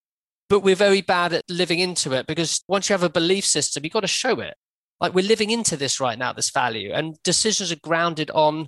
But 0.49 0.61
we're 0.61 0.75
very 0.75 1.01
bad 1.01 1.33
at 1.33 1.43
living 1.49 1.79
into 1.79 2.13
it 2.13 2.27
because 2.27 2.65
once 2.67 2.89
you 2.89 2.95
have 2.95 3.05
a 3.05 3.09
belief 3.09 3.45
system, 3.45 3.85
you've 3.85 3.93
got 3.93 4.01
to 4.01 4.09
show 4.09 4.41
it. 4.41 4.55
Like 5.01 5.15
we're 5.15 5.29
living 5.29 5.51
into 5.51 5.77
this 5.77 6.01
right 6.01 6.19
now, 6.19 6.33
this 6.33 6.51
value, 6.51 6.91
and 6.93 7.23
decisions 7.23 7.71
are 7.71 7.77
grounded 7.77 8.31
on 8.33 8.67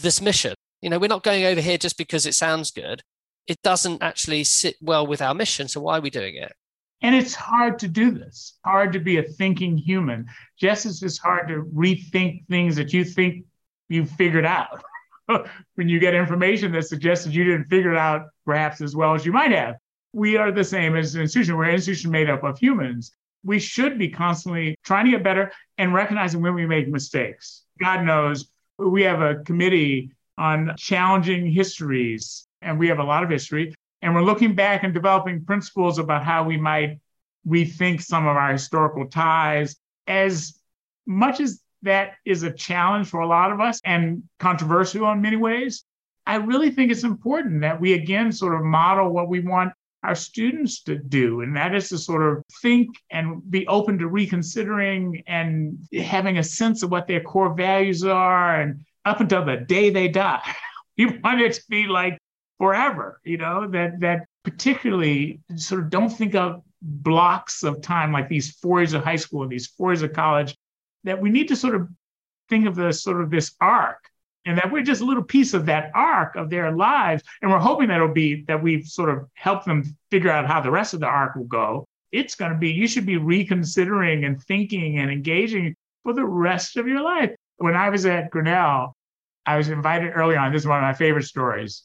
this 0.00 0.22
mission. 0.22 0.54
You 0.80 0.88
know, 0.88 0.98
we're 0.98 1.08
not 1.08 1.22
going 1.22 1.44
over 1.44 1.60
here 1.60 1.76
just 1.76 1.98
because 1.98 2.24
it 2.24 2.34
sounds 2.34 2.70
good 2.70 3.02
it 3.48 3.62
doesn't 3.62 4.02
actually 4.02 4.44
sit 4.44 4.76
well 4.80 5.06
with 5.06 5.22
our 5.22 5.34
mission. 5.34 5.66
So 5.66 5.80
why 5.80 5.98
are 5.98 6.02
we 6.02 6.10
doing 6.10 6.36
it? 6.36 6.52
And 7.00 7.14
it's 7.14 7.34
hard 7.34 7.78
to 7.80 7.88
do 7.88 8.10
this, 8.10 8.58
hard 8.64 8.92
to 8.92 9.00
be 9.00 9.16
a 9.16 9.22
thinking 9.22 9.76
human, 9.76 10.26
just 10.60 10.84
as 10.84 11.02
it's 11.02 11.18
hard 11.18 11.48
to 11.48 11.62
rethink 11.74 12.46
things 12.48 12.76
that 12.76 12.92
you 12.92 13.04
think 13.04 13.46
you've 13.88 14.10
figured 14.10 14.46
out. 14.46 14.82
when 15.74 15.88
you 15.88 15.98
get 15.98 16.14
information 16.14 16.72
that 16.72 16.86
suggests 16.86 17.24
that 17.24 17.34
you 17.34 17.44
didn't 17.44 17.64
figure 17.64 17.92
it 17.92 17.98
out 17.98 18.28
perhaps 18.44 18.80
as 18.80 18.96
well 18.96 19.14
as 19.14 19.26
you 19.26 19.32
might 19.32 19.52
have. 19.52 19.76
We 20.12 20.36
are 20.36 20.50
the 20.50 20.64
same 20.64 20.96
as 20.96 21.14
an 21.14 21.22
institution. 21.22 21.56
We're 21.56 21.64
an 21.64 21.74
institution 21.74 22.10
made 22.10 22.30
up 22.30 22.42
of 22.44 22.58
humans. 22.58 23.12
We 23.44 23.58
should 23.58 23.98
be 23.98 24.08
constantly 24.08 24.76
trying 24.84 25.04
to 25.04 25.10
get 25.12 25.22
better 25.22 25.52
and 25.76 25.92
recognizing 25.94 26.40
when 26.42 26.54
we 26.54 26.66
make 26.66 26.88
mistakes. 26.88 27.64
God 27.78 28.04
knows 28.04 28.48
we 28.78 29.02
have 29.02 29.20
a 29.20 29.36
committee 29.44 30.12
on 30.38 30.74
challenging 30.78 31.50
histories 31.50 32.46
and 32.62 32.78
we 32.78 32.88
have 32.88 32.98
a 32.98 33.04
lot 33.04 33.22
of 33.22 33.30
history. 33.30 33.74
And 34.00 34.14
we're 34.14 34.22
looking 34.22 34.54
back 34.54 34.82
and 34.82 34.94
developing 34.94 35.44
principles 35.44 35.98
about 35.98 36.24
how 36.24 36.44
we 36.44 36.56
might 36.56 37.00
rethink 37.46 38.02
some 38.02 38.26
of 38.26 38.36
our 38.36 38.52
historical 38.52 39.06
ties. 39.06 39.76
As 40.06 40.58
much 41.06 41.40
as 41.40 41.60
that 41.82 42.14
is 42.24 42.42
a 42.42 42.52
challenge 42.52 43.08
for 43.08 43.20
a 43.20 43.26
lot 43.26 43.52
of 43.52 43.60
us 43.60 43.80
and 43.84 44.22
controversial 44.38 45.10
in 45.12 45.20
many 45.20 45.36
ways, 45.36 45.84
I 46.26 46.36
really 46.36 46.70
think 46.70 46.90
it's 46.90 47.04
important 47.04 47.62
that 47.62 47.80
we 47.80 47.94
again 47.94 48.32
sort 48.32 48.54
of 48.54 48.62
model 48.62 49.10
what 49.10 49.28
we 49.28 49.40
want 49.40 49.72
our 50.02 50.14
students 50.14 50.82
to 50.84 50.96
do, 50.96 51.40
and 51.40 51.56
that 51.56 51.74
is 51.74 51.88
to 51.88 51.98
sort 51.98 52.22
of 52.22 52.44
think 52.62 52.88
and 53.10 53.42
be 53.50 53.66
open 53.66 53.98
to 53.98 54.06
reconsidering 54.06 55.22
and 55.26 55.78
having 55.92 56.38
a 56.38 56.42
sense 56.42 56.82
of 56.82 56.90
what 56.90 57.06
their 57.08 57.20
core 57.20 57.54
values 57.54 58.04
are, 58.04 58.60
and 58.60 58.84
up 59.04 59.20
until 59.20 59.44
the 59.44 59.56
day 59.56 59.90
they 59.90 60.08
die. 60.08 60.42
We 60.96 61.06
want 61.06 61.40
it 61.40 61.52
to 61.52 61.62
be 61.68 61.86
like 61.86 62.18
forever, 62.58 63.20
you 63.24 63.38
know, 63.38 63.68
that 63.70 64.00
that 64.00 64.26
particularly 64.42 65.40
sort 65.54 65.82
of 65.82 65.90
don't 65.90 66.10
think 66.10 66.34
of 66.34 66.62
blocks 66.82 67.62
of 67.62 67.80
time 67.82 68.12
like 68.12 68.28
these 68.28 68.50
four 68.56 68.80
years 68.80 68.94
of 68.94 69.04
high 69.04 69.16
school 69.16 69.44
and 69.44 69.52
these 69.52 69.68
four 69.68 69.92
years 69.92 70.02
of 70.02 70.12
college, 70.12 70.56
that 71.04 71.20
we 71.20 71.30
need 71.30 71.48
to 71.48 71.56
sort 71.56 71.74
of 71.74 71.88
think 72.48 72.66
of 72.66 72.74
the 72.74 72.92
sort 72.92 73.20
of 73.20 73.30
this 73.30 73.54
arc 73.60 74.08
and 74.44 74.56
that 74.56 74.72
we're 74.72 74.82
just 74.82 75.02
a 75.02 75.04
little 75.04 75.22
piece 75.22 75.52
of 75.52 75.66
that 75.66 75.90
arc 75.94 76.34
of 76.36 76.48
their 76.48 76.70
lives. 76.72 77.22
And 77.42 77.50
we're 77.50 77.58
hoping 77.58 77.88
that 77.88 77.96
it'll 77.96 78.08
be 78.08 78.44
that 78.48 78.62
we've 78.62 78.86
sort 78.86 79.10
of 79.10 79.28
helped 79.34 79.66
them 79.66 79.84
figure 80.10 80.30
out 80.30 80.46
how 80.46 80.60
the 80.60 80.70
rest 80.70 80.94
of 80.94 81.00
the 81.00 81.06
arc 81.06 81.36
will 81.36 81.44
go. 81.44 81.86
It's 82.12 82.34
going 82.34 82.52
to 82.52 82.58
be, 82.58 82.70
you 82.70 82.88
should 82.88 83.04
be 83.04 83.18
reconsidering 83.18 84.24
and 84.24 84.42
thinking 84.42 84.98
and 84.98 85.10
engaging 85.10 85.74
for 86.02 86.14
the 86.14 86.24
rest 86.24 86.78
of 86.78 86.88
your 86.88 87.02
life. 87.02 87.34
When 87.58 87.76
I 87.76 87.90
was 87.90 88.06
at 88.06 88.30
Grinnell, 88.30 88.96
I 89.44 89.58
was 89.58 89.68
invited 89.68 90.12
early 90.14 90.36
on. 90.36 90.52
This 90.52 90.62
is 90.62 90.68
one 90.68 90.78
of 90.78 90.82
my 90.82 90.94
favorite 90.94 91.24
stories. 91.24 91.82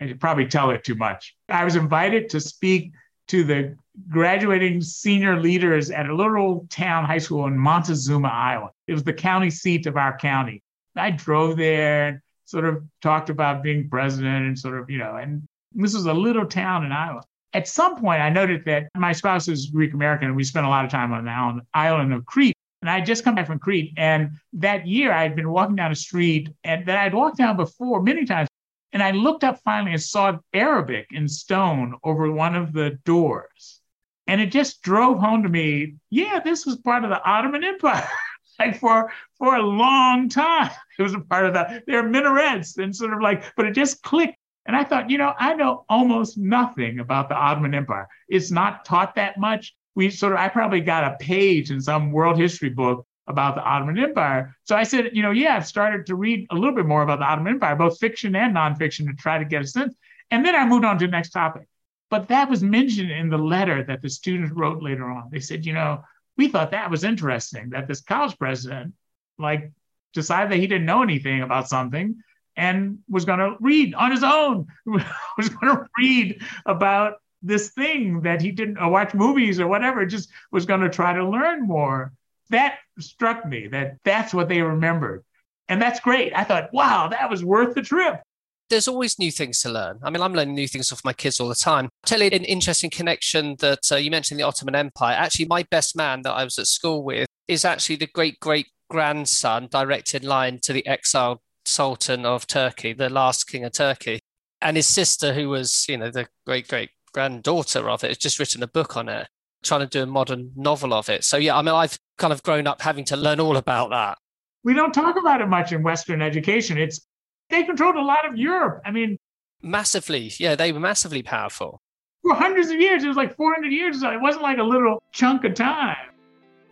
I 0.00 0.08
should 0.08 0.20
probably 0.20 0.46
tell 0.46 0.70
it 0.70 0.84
too 0.84 0.96
much. 0.96 1.34
I 1.48 1.64
was 1.64 1.76
invited 1.76 2.28
to 2.30 2.40
speak 2.40 2.92
to 3.32 3.42
the 3.42 3.74
graduating 4.10 4.82
senior 4.82 5.40
leaders 5.40 5.90
at 5.90 6.06
a 6.06 6.14
little 6.14 6.66
town 6.68 7.06
high 7.06 7.16
school 7.16 7.46
in 7.46 7.56
Montezuma, 7.56 8.28
Iowa. 8.28 8.70
It 8.86 8.92
was 8.92 9.04
the 9.04 9.14
county 9.14 9.48
seat 9.48 9.86
of 9.86 9.96
our 9.96 10.18
county. 10.18 10.62
I 10.96 11.12
drove 11.12 11.56
there 11.56 12.08
and 12.08 12.20
sort 12.44 12.66
of 12.66 12.84
talked 13.00 13.30
about 13.30 13.62
being 13.62 13.88
president 13.88 14.46
and 14.46 14.58
sort 14.58 14.78
of, 14.78 14.90
you 14.90 14.98
know, 14.98 15.16
and 15.16 15.42
this 15.72 15.94
was 15.94 16.04
a 16.04 16.12
little 16.12 16.44
town 16.44 16.84
in 16.84 16.92
Iowa. 16.92 17.22
At 17.54 17.66
some 17.66 17.98
point, 17.98 18.20
I 18.20 18.28
noted 18.28 18.66
that 18.66 18.88
my 18.94 19.12
spouse 19.12 19.48
is 19.48 19.70
Greek 19.70 19.94
American 19.94 20.28
and 20.28 20.36
we 20.36 20.44
spent 20.44 20.66
a 20.66 20.68
lot 20.68 20.84
of 20.84 20.90
time 20.90 21.14
on 21.14 21.24
the 21.24 21.62
island, 21.72 22.12
of 22.12 22.26
Crete. 22.26 22.54
And 22.82 22.90
I 22.90 22.96
had 22.98 23.06
just 23.06 23.24
come 23.24 23.34
back 23.34 23.46
from 23.46 23.60
Crete. 23.60 23.94
And 23.96 24.32
that 24.52 24.86
year, 24.86 25.10
I 25.10 25.22
had 25.22 25.36
been 25.36 25.48
walking 25.48 25.76
down 25.76 25.90
a 25.90 25.94
street 25.94 26.50
and 26.64 26.84
that 26.84 26.98
I'd 26.98 27.14
walked 27.14 27.38
down 27.38 27.56
before 27.56 28.02
many 28.02 28.26
times 28.26 28.48
and 28.92 29.02
I 29.02 29.12
looked 29.12 29.44
up 29.44 29.60
finally 29.64 29.92
and 29.92 30.02
saw 30.02 30.38
Arabic 30.52 31.08
in 31.12 31.28
stone 31.28 31.96
over 32.04 32.30
one 32.30 32.54
of 32.54 32.72
the 32.72 32.98
doors. 33.04 33.80
And 34.26 34.40
it 34.40 34.52
just 34.52 34.82
drove 34.82 35.18
home 35.18 35.42
to 35.42 35.48
me, 35.48 35.96
yeah, 36.10 36.40
this 36.40 36.64
was 36.64 36.76
part 36.76 37.04
of 37.04 37.10
the 37.10 37.22
Ottoman 37.22 37.64
Empire. 37.64 38.08
like 38.58 38.78
for 38.78 39.10
for 39.38 39.56
a 39.56 39.62
long 39.62 40.28
time. 40.28 40.70
It 40.98 41.02
was 41.02 41.14
a 41.14 41.20
part 41.20 41.46
of 41.46 41.54
that. 41.54 41.84
There 41.86 41.98
are 41.98 42.08
minarets 42.08 42.76
and 42.76 42.94
sort 42.94 43.12
of 43.12 43.20
like, 43.20 43.42
but 43.56 43.66
it 43.66 43.72
just 43.72 44.02
clicked. 44.02 44.36
And 44.66 44.76
I 44.76 44.84
thought, 44.84 45.10
you 45.10 45.18
know, 45.18 45.32
I 45.36 45.54
know 45.54 45.84
almost 45.88 46.38
nothing 46.38 47.00
about 47.00 47.28
the 47.28 47.34
Ottoman 47.34 47.74
Empire. 47.74 48.06
It's 48.28 48.52
not 48.52 48.84
taught 48.84 49.16
that 49.16 49.36
much. 49.36 49.74
We 49.96 50.10
sort 50.10 50.34
of, 50.34 50.38
I 50.38 50.48
probably 50.48 50.80
got 50.80 51.02
a 51.12 51.16
page 51.16 51.72
in 51.72 51.80
some 51.80 52.12
world 52.12 52.38
history 52.38 52.68
book 52.68 53.04
about 53.26 53.54
the 53.54 53.62
Ottoman 53.62 53.98
Empire. 53.98 54.56
So 54.64 54.76
I 54.76 54.82
said, 54.82 55.10
you 55.12 55.22
know, 55.22 55.30
yeah, 55.30 55.56
I've 55.56 55.66
started 55.66 56.06
to 56.06 56.16
read 56.16 56.46
a 56.50 56.54
little 56.54 56.74
bit 56.74 56.86
more 56.86 57.02
about 57.02 57.20
the 57.20 57.24
Ottoman 57.24 57.54
Empire, 57.54 57.76
both 57.76 57.98
fiction 57.98 58.34
and 58.34 58.54
nonfiction, 58.54 59.06
to 59.06 59.14
try 59.14 59.38
to 59.38 59.44
get 59.44 59.62
a 59.62 59.66
sense. 59.66 59.94
And 60.30 60.44
then 60.44 60.54
I 60.54 60.66
moved 60.66 60.84
on 60.84 60.98
to 60.98 61.06
the 61.06 61.10
next 61.10 61.30
topic. 61.30 61.68
But 62.10 62.28
that 62.28 62.50
was 62.50 62.62
mentioned 62.62 63.10
in 63.10 63.30
the 63.30 63.38
letter 63.38 63.84
that 63.84 64.02
the 64.02 64.10
students 64.10 64.52
wrote 64.52 64.82
later 64.82 65.08
on. 65.08 65.28
They 65.30 65.40
said, 65.40 65.64
you 65.64 65.72
know, 65.72 66.02
we 66.36 66.48
thought 66.48 66.72
that 66.72 66.90
was 66.90 67.04
interesting 67.04 67.70
that 67.70 67.88
this 67.88 68.00
college 68.00 68.36
president, 68.38 68.94
like, 69.38 69.72
decided 70.12 70.50
that 70.52 70.58
he 70.58 70.66
didn't 70.66 70.86
know 70.86 71.02
anything 71.02 71.42
about 71.42 71.68
something 71.68 72.16
and 72.56 72.98
was 73.08 73.24
going 73.24 73.38
to 73.38 73.56
read 73.60 73.94
on 73.94 74.10
his 74.10 74.22
own, 74.22 74.66
was 74.84 75.48
going 75.48 75.76
to 75.76 75.86
read 75.96 76.42
about 76.66 77.14
this 77.40 77.70
thing 77.70 78.22
that 78.22 78.42
he 78.42 78.52
didn't 78.52 78.78
or 78.78 78.90
watch 78.90 79.14
movies 79.14 79.58
or 79.58 79.66
whatever, 79.66 80.04
just 80.06 80.30
was 80.50 80.66
going 80.66 80.80
to 80.80 80.90
try 80.90 81.14
to 81.14 81.28
learn 81.28 81.66
more 81.66 82.12
that 82.50 82.78
struck 82.98 83.46
me 83.46 83.68
that 83.68 83.96
that's 84.04 84.34
what 84.34 84.48
they 84.48 84.62
remembered. 84.62 85.24
And 85.68 85.80
that's 85.80 86.00
great. 86.00 86.32
I 86.36 86.44
thought, 86.44 86.72
wow, 86.72 87.08
that 87.08 87.30
was 87.30 87.44
worth 87.44 87.74
the 87.74 87.82
trip. 87.82 88.20
There's 88.68 88.88
always 88.88 89.18
new 89.18 89.30
things 89.30 89.60
to 89.62 89.70
learn. 89.70 89.98
I 90.02 90.10
mean, 90.10 90.22
I'm 90.22 90.34
learning 90.34 90.54
new 90.54 90.68
things 90.68 90.92
off 90.92 91.04
my 91.04 91.12
kids 91.12 91.40
all 91.40 91.48
the 91.48 91.54
time. 91.54 91.84
I'll 91.84 91.90
tell 92.06 92.20
you 92.20 92.26
an 92.26 92.44
interesting 92.44 92.90
connection 92.90 93.56
that 93.60 93.80
uh, 93.90 93.96
you 93.96 94.10
mentioned 94.10 94.40
the 94.40 94.44
Ottoman 94.44 94.74
Empire. 94.74 95.14
Actually, 95.14 95.46
my 95.46 95.64
best 95.70 95.96
man 95.96 96.22
that 96.22 96.32
I 96.32 96.44
was 96.44 96.58
at 96.58 96.66
school 96.66 97.02
with 97.02 97.26
is 97.48 97.64
actually 97.64 97.96
the 97.96 98.06
great 98.06 98.40
great 98.40 98.68
grandson, 98.88 99.68
direct 99.70 100.14
in 100.14 100.22
line 100.22 100.58
to 100.62 100.72
the 100.72 100.86
exiled 100.86 101.38
Sultan 101.64 102.24
of 102.24 102.46
Turkey, 102.46 102.92
the 102.92 103.10
last 103.10 103.44
king 103.44 103.64
of 103.64 103.72
Turkey. 103.72 104.20
And 104.60 104.76
his 104.76 104.86
sister, 104.86 105.34
who 105.34 105.48
was, 105.50 105.86
you 105.88 105.98
know, 105.98 106.10
the 106.10 106.28
great 106.46 106.68
great 106.68 106.90
granddaughter 107.12 107.90
of 107.90 108.04
it, 108.04 108.08
has 108.08 108.18
just 108.18 108.38
written 108.38 108.62
a 108.62 108.66
book 108.68 108.96
on 108.96 109.08
it 109.08 109.28
trying 109.62 109.80
to 109.80 109.86
do 109.86 110.02
a 110.02 110.06
modern 110.06 110.52
novel 110.56 110.92
of 110.94 111.08
it. 111.08 111.24
So 111.24 111.36
yeah, 111.36 111.56
I 111.56 111.62
mean, 111.62 111.74
I've 111.74 111.98
kind 112.18 112.32
of 112.32 112.42
grown 112.42 112.66
up 112.66 112.82
having 112.82 113.04
to 113.06 113.16
learn 113.16 113.40
all 113.40 113.56
about 113.56 113.90
that. 113.90 114.18
We 114.64 114.74
don't 114.74 114.92
talk 114.92 115.16
about 115.16 115.40
it 115.40 115.46
much 115.46 115.72
in 115.72 115.82
Western 115.82 116.22
education. 116.22 116.78
It's 116.78 117.06
they 117.50 117.64
controlled 117.64 117.96
a 117.96 118.02
lot 118.02 118.26
of 118.28 118.36
Europe. 118.36 118.80
I 118.84 118.90
mean, 118.90 119.18
massively. 119.60 120.32
Yeah, 120.38 120.54
they 120.54 120.72
were 120.72 120.80
massively 120.80 121.22
powerful. 121.22 121.80
For 122.22 122.34
hundreds 122.34 122.70
of 122.70 122.80
years, 122.80 123.02
it 123.02 123.08
was 123.08 123.16
like 123.16 123.36
400 123.36 123.72
years. 123.72 124.02
It 124.02 124.20
wasn't 124.20 124.42
like 124.44 124.58
a 124.58 124.62
little 124.62 125.02
chunk 125.12 125.44
of 125.44 125.54
time, 125.54 125.96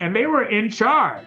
and 0.01 0.15
they 0.15 0.27
were 0.27 0.49
in 0.49 0.71
charge. 0.71 1.27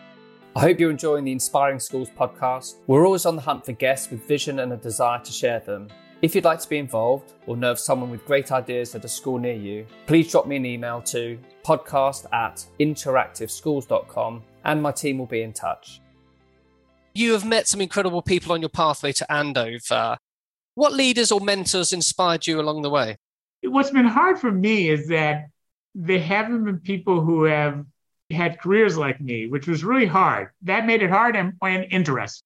I 0.56 0.62
hope 0.62 0.80
you're 0.80 0.92
enjoying 0.92 1.26
the 1.26 1.32
Inspiring 1.32 1.80
Schools 1.80 2.10
podcast. 2.10 2.76
We're 2.88 3.06
always 3.06 3.26
on 3.26 3.36
the 3.36 3.42
hunt 3.42 3.66
for 3.66 3.74
guests 3.74 4.12
with 4.12 4.26
vision 4.28 4.60
and 4.60 4.72
a 4.72 4.78
desire 4.78 5.20
to 5.20 5.32
share 5.32 5.60
them. 5.60 5.90
If 6.24 6.34
you'd 6.34 6.46
like 6.46 6.62
to 6.62 6.70
be 6.70 6.78
involved 6.78 7.34
or 7.48 7.58
know 7.58 7.72
of 7.72 7.80
someone 7.80 8.10
with 8.10 8.26
great 8.26 8.50
ideas 8.50 8.96
at 8.96 9.04
a 9.04 9.10
school 9.10 9.38
near 9.38 9.56
you, 9.56 9.86
please 10.06 10.32
drop 10.32 10.48
me 10.48 10.56
an 10.56 10.66
email 10.66 11.02
to 11.02 11.38
podcast 11.66 12.32
at 12.32 12.66
interactiveschools.com 12.80 14.42
and 14.64 14.82
my 14.82 14.94
team 14.94 15.18
will 15.18 15.26
be 15.26 15.42
in 15.42 15.52
touch. 15.52 16.00
You 17.14 17.34
have 17.34 17.44
met 17.44 17.68
some 17.68 17.82
incredible 17.82 18.22
people 18.22 18.54
on 18.54 18.62
your 18.62 18.70
pathway 18.70 19.12
to 19.12 19.30
Andover. 19.30 20.18
What 20.76 20.94
leaders 20.94 21.30
or 21.30 21.42
mentors 21.42 21.92
inspired 21.92 22.48
you 22.48 22.62
along 22.62 22.84
the 22.84 22.90
way? 22.90 23.18
what's 23.66 23.92
been 23.92 24.06
hard 24.06 24.40
for 24.40 24.52
me 24.52 24.88
is 24.88 25.10
that 25.10 25.48
there 25.94 26.22
haven't 26.22 26.64
been 26.64 26.80
people 26.80 27.20
who 27.20 27.44
have 27.44 27.86
had 28.32 28.62
careers 28.62 28.98
like 28.98 29.20
me, 29.20 29.48
which 29.48 29.68
was 29.68 29.84
really 29.84 30.06
hard. 30.06 30.52
That 30.62 30.86
made 30.86 31.02
it 31.02 31.10
hard 31.10 31.36
and, 31.36 31.52
and 31.62 31.86
interesting. 31.92 32.46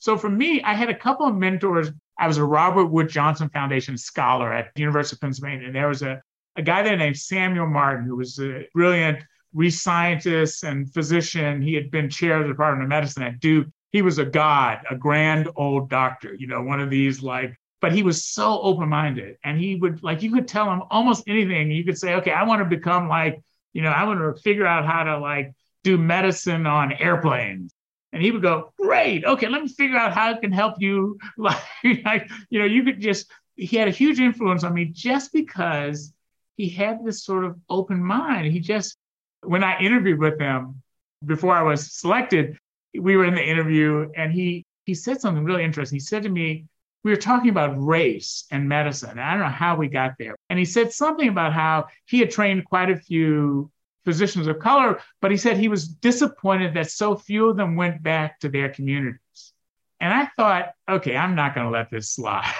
So 0.00 0.18
for 0.18 0.28
me, 0.28 0.60
I 0.62 0.74
had 0.74 0.90
a 0.90 0.94
couple 0.94 1.26
of 1.26 1.34
mentors. 1.34 1.90
I 2.18 2.26
was 2.26 2.38
a 2.38 2.44
Robert 2.44 2.86
Wood 2.86 3.08
Johnson 3.08 3.48
Foundation 3.50 3.96
scholar 3.96 4.52
at 4.52 4.72
the 4.74 4.80
University 4.80 5.16
of 5.16 5.20
Pennsylvania. 5.20 5.66
And 5.66 5.76
there 5.76 5.88
was 5.88 6.02
a, 6.02 6.22
a 6.56 6.62
guy 6.62 6.82
there 6.82 6.96
named 6.96 7.16
Samuel 7.16 7.66
Martin, 7.66 8.06
who 8.06 8.16
was 8.16 8.38
a 8.38 8.66
brilliant 8.74 9.22
Reese 9.52 9.82
scientist 9.82 10.64
and 10.64 10.92
physician. 10.92 11.60
He 11.60 11.74
had 11.74 11.90
been 11.90 12.08
chair 12.08 12.36
of 12.36 12.44
the 12.44 12.52
Department 12.52 12.84
of 12.84 12.88
Medicine 12.88 13.22
at 13.22 13.40
Duke. 13.40 13.68
He 13.92 14.02
was 14.02 14.18
a 14.18 14.24
god, 14.24 14.80
a 14.90 14.96
grand 14.96 15.48
old 15.56 15.88
doctor, 15.88 16.34
you 16.34 16.46
know, 16.46 16.62
one 16.62 16.80
of 16.80 16.90
these 16.90 17.22
like, 17.22 17.56
but 17.80 17.92
he 17.92 18.02
was 18.02 18.24
so 18.24 18.60
open 18.60 18.88
minded. 18.88 19.36
And 19.44 19.58
he 19.58 19.76
would, 19.76 20.02
like, 20.02 20.22
you 20.22 20.32
could 20.32 20.48
tell 20.48 20.70
him 20.70 20.82
almost 20.90 21.24
anything. 21.26 21.70
You 21.70 21.84
could 21.84 21.98
say, 21.98 22.14
okay, 22.14 22.32
I 22.32 22.44
want 22.44 22.60
to 22.60 22.64
become 22.64 23.08
like, 23.08 23.42
you 23.72 23.82
know, 23.82 23.90
I 23.90 24.04
want 24.04 24.20
to 24.20 24.40
figure 24.42 24.66
out 24.66 24.86
how 24.86 25.04
to 25.04 25.18
like 25.18 25.52
do 25.84 25.98
medicine 25.98 26.66
on 26.66 26.92
airplanes. 26.92 27.72
And 28.16 28.24
he 28.24 28.30
would 28.30 28.40
go, 28.40 28.72
great. 28.78 29.26
Okay, 29.26 29.46
let 29.46 29.62
me 29.62 29.68
figure 29.68 29.98
out 29.98 30.14
how 30.14 30.30
I 30.30 30.34
can 30.40 30.50
help 30.50 30.76
you. 30.78 31.18
Like, 31.36 32.30
you 32.48 32.58
know, 32.58 32.64
you 32.64 32.82
could 32.82 32.98
just, 32.98 33.30
he 33.56 33.76
had 33.76 33.88
a 33.88 33.90
huge 33.90 34.20
influence 34.20 34.64
on 34.64 34.72
me 34.72 34.86
just 34.86 35.34
because 35.34 36.14
he 36.56 36.70
had 36.70 37.04
this 37.04 37.22
sort 37.22 37.44
of 37.44 37.58
open 37.68 38.02
mind. 38.02 38.50
He 38.50 38.58
just, 38.58 38.96
when 39.42 39.62
I 39.62 39.78
interviewed 39.80 40.18
with 40.18 40.40
him 40.40 40.80
before 41.26 41.54
I 41.54 41.62
was 41.62 41.92
selected, 41.92 42.56
we 42.98 43.18
were 43.18 43.26
in 43.26 43.34
the 43.34 43.46
interview 43.46 44.10
and 44.16 44.32
he 44.32 44.64
he 44.86 44.94
said 44.94 45.20
something 45.20 45.44
really 45.44 45.62
interesting. 45.64 45.96
He 45.96 46.00
said 46.00 46.22
to 46.22 46.30
me, 46.30 46.64
we 47.04 47.10
were 47.10 47.18
talking 47.18 47.50
about 47.50 47.74
race 47.76 48.46
and 48.50 48.66
medicine. 48.66 49.18
I 49.18 49.32
don't 49.32 49.40
know 49.40 49.48
how 49.48 49.76
we 49.76 49.88
got 49.88 50.12
there. 50.18 50.36
And 50.48 50.58
he 50.58 50.64
said 50.64 50.90
something 50.90 51.28
about 51.28 51.52
how 51.52 51.88
he 52.06 52.20
had 52.20 52.30
trained 52.30 52.64
quite 52.64 52.88
a 52.88 52.96
few 52.96 53.70
physicians 54.06 54.46
of 54.46 54.58
color, 54.58 55.00
but 55.20 55.30
he 55.30 55.36
said 55.36 55.58
he 55.58 55.68
was 55.68 55.86
disappointed 55.88 56.72
that 56.74 56.90
so 56.90 57.16
few 57.16 57.50
of 57.50 57.56
them 57.56 57.76
went 57.76 58.02
back 58.02 58.40
to 58.40 58.48
their 58.48 58.70
communities. 58.70 59.52
And 60.00 60.14
I 60.14 60.30
thought, 60.36 60.72
okay, 60.88 61.16
I'm 61.16 61.34
not 61.34 61.54
going 61.54 61.66
to 61.66 61.72
let 61.72 61.90
this 61.90 62.10
slide. 62.10 62.50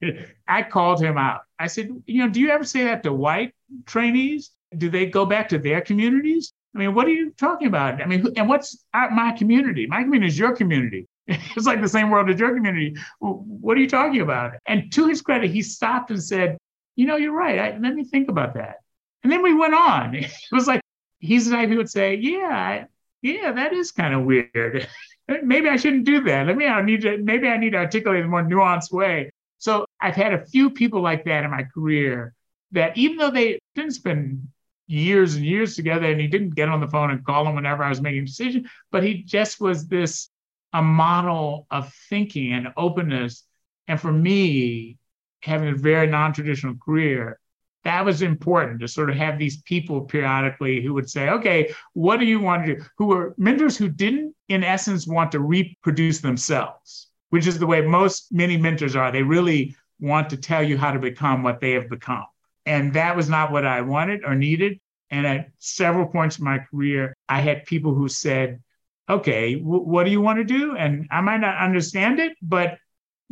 I 0.48 0.62
called 0.62 1.02
him 1.02 1.16
out. 1.16 1.40
I 1.58 1.66
said, 1.66 1.88
you 2.06 2.22
know, 2.22 2.30
do 2.30 2.38
you 2.38 2.50
ever 2.50 2.64
say 2.64 2.84
that 2.84 3.02
to 3.02 3.12
white 3.12 3.54
trainees? 3.86 4.50
Do 4.76 4.90
they 4.90 5.06
go 5.06 5.26
back 5.26 5.48
to 5.48 5.58
their 5.58 5.80
communities? 5.80 6.52
I 6.74 6.78
mean, 6.78 6.94
what 6.94 7.06
are 7.06 7.12
you 7.12 7.32
talking 7.32 7.66
about? 7.66 8.00
I 8.00 8.06
mean, 8.06 8.26
and 8.36 8.48
what's 8.48 8.84
uh, 8.94 9.08
my 9.10 9.32
community? 9.32 9.86
My 9.86 10.02
community 10.02 10.28
is 10.28 10.38
your 10.38 10.54
community. 10.54 11.06
It's 11.56 11.66
like 11.66 11.80
the 11.80 11.88
same 11.88 12.10
world 12.10 12.28
as 12.28 12.40
your 12.40 12.54
community. 12.54 12.96
What 13.20 13.76
are 13.76 13.80
you 13.80 13.88
talking 13.88 14.20
about? 14.20 14.54
And 14.66 14.92
to 14.92 15.06
his 15.08 15.22
credit, 15.22 15.50
he 15.50 15.62
stopped 15.62 16.10
and 16.10 16.22
said, 16.22 16.58
you 16.96 17.06
know, 17.06 17.16
you're 17.16 17.32
right. 17.32 17.58
I, 17.58 17.78
let 17.78 17.94
me 17.94 18.04
think 18.04 18.28
about 18.28 18.54
that. 18.54 18.76
And 19.22 19.30
then 19.30 19.42
we 19.42 19.54
went 19.54 19.74
on. 19.74 20.14
It 20.14 20.30
was 20.52 20.66
like, 20.66 20.79
he's 21.20 21.46
the 21.46 21.52
type 21.52 21.68
who 21.68 21.76
would 21.76 21.90
say, 21.90 22.16
yeah, 22.16 22.84
yeah, 23.22 23.52
that 23.52 23.72
is 23.72 23.92
kind 23.92 24.14
of 24.14 24.24
weird. 24.24 24.88
maybe 25.42 25.68
I 25.68 25.76
shouldn't 25.76 26.04
do 26.04 26.22
that. 26.24 26.46
Let 26.46 26.56
me, 26.56 26.66
I 26.66 26.82
need 26.82 27.02
to, 27.02 27.18
maybe 27.18 27.48
I 27.48 27.56
need 27.56 27.70
to 27.70 27.78
articulate 27.78 28.20
in 28.20 28.26
a 28.26 28.28
more 28.28 28.42
nuanced 28.42 28.92
way. 28.92 29.30
So 29.58 29.84
I've 30.00 30.16
had 30.16 30.32
a 30.32 30.46
few 30.46 30.70
people 30.70 31.02
like 31.02 31.24
that 31.26 31.44
in 31.44 31.50
my 31.50 31.64
career 31.64 32.34
that 32.72 32.96
even 32.96 33.18
though 33.18 33.30
they 33.30 33.58
didn't 33.74 33.92
spend 33.92 34.48
years 34.86 35.36
and 35.36 35.44
years 35.44 35.76
together 35.76 36.06
and 36.06 36.20
he 36.20 36.26
didn't 36.26 36.54
get 36.54 36.68
on 36.68 36.80
the 36.80 36.88
phone 36.88 37.10
and 37.10 37.24
call 37.24 37.46
him 37.46 37.54
whenever 37.54 37.84
I 37.84 37.88
was 37.88 38.00
making 38.00 38.22
a 38.22 38.26
decision, 38.26 38.68
but 38.90 39.04
he 39.04 39.22
just 39.22 39.60
was 39.60 39.86
this 39.86 40.28
a 40.72 40.82
model 40.82 41.66
of 41.70 41.92
thinking 42.08 42.52
and 42.52 42.68
openness. 42.76 43.44
And 43.88 44.00
for 44.00 44.12
me, 44.12 44.98
having 45.42 45.68
a 45.68 45.74
very 45.74 46.06
non-traditional 46.06 46.76
career, 46.76 47.39
that 47.84 48.04
was 48.04 48.22
important 48.22 48.80
to 48.80 48.88
sort 48.88 49.10
of 49.10 49.16
have 49.16 49.38
these 49.38 49.62
people 49.62 50.02
periodically 50.02 50.82
who 50.82 50.92
would 50.94 51.08
say, 51.08 51.30
okay, 51.30 51.74
what 51.94 52.18
do 52.18 52.26
you 52.26 52.38
want 52.40 52.66
to 52.66 52.76
do? 52.76 52.84
Who 52.98 53.06
were 53.06 53.34
mentors 53.38 53.76
who 53.76 53.88
didn't, 53.88 54.34
in 54.48 54.62
essence, 54.62 55.06
want 55.06 55.32
to 55.32 55.40
reproduce 55.40 56.20
themselves, 56.20 57.08
which 57.30 57.46
is 57.46 57.58
the 57.58 57.66
way 57.66 57.80
most 57.80 58.32
many 58.32 58.56
mentors 58.56 58.96
are. 58.96 59.10
They 59.10 59.22
really 59.22 59.76
want 59.98 60.30
to 60.30 60.36
tell 60.36 60.62
you 60.62 60.76
how 60.76 60.92
to 60.92 60.98
become 60.98 61.42
what 61.42 61.60
they 61.60 61.72
have 61.72 61.88
become. 61.88 62.26
And 62.66 62.92
that 62.94 63.16
was 63.16 63.28
not 63.28 63.50
what 63.50 63.64
I 63.64 63.80
wanted 63.80 64.24
or 64.24 64.34
needed. 64.34 64.78
And 65.10 65.26
at 65.26 65.50
several 65.58 66.06
points 66.06 66.38
in 66.38 66.44
my 66.44 66.58
career, 66.58 67.14
I 67.28 67.40
had 67.40 67.64
people 67.64 67.94
who 67.94 68.08
said, 68.08 68.62
okay, 69.08 69.56
w- 69.56 69.82
what 69.82 70.04
do 70.04 70.10
you 70.10 70.20
want 70.20 70.38
to 70.38 70.44
do? 70.44 70.76
And 70.76 71.08
I 71.10 71.20
might 71.20 71.40
not 71.40 71.58
understand 71.58 72.20
it, 72.20 72.36
but 72.40 72.78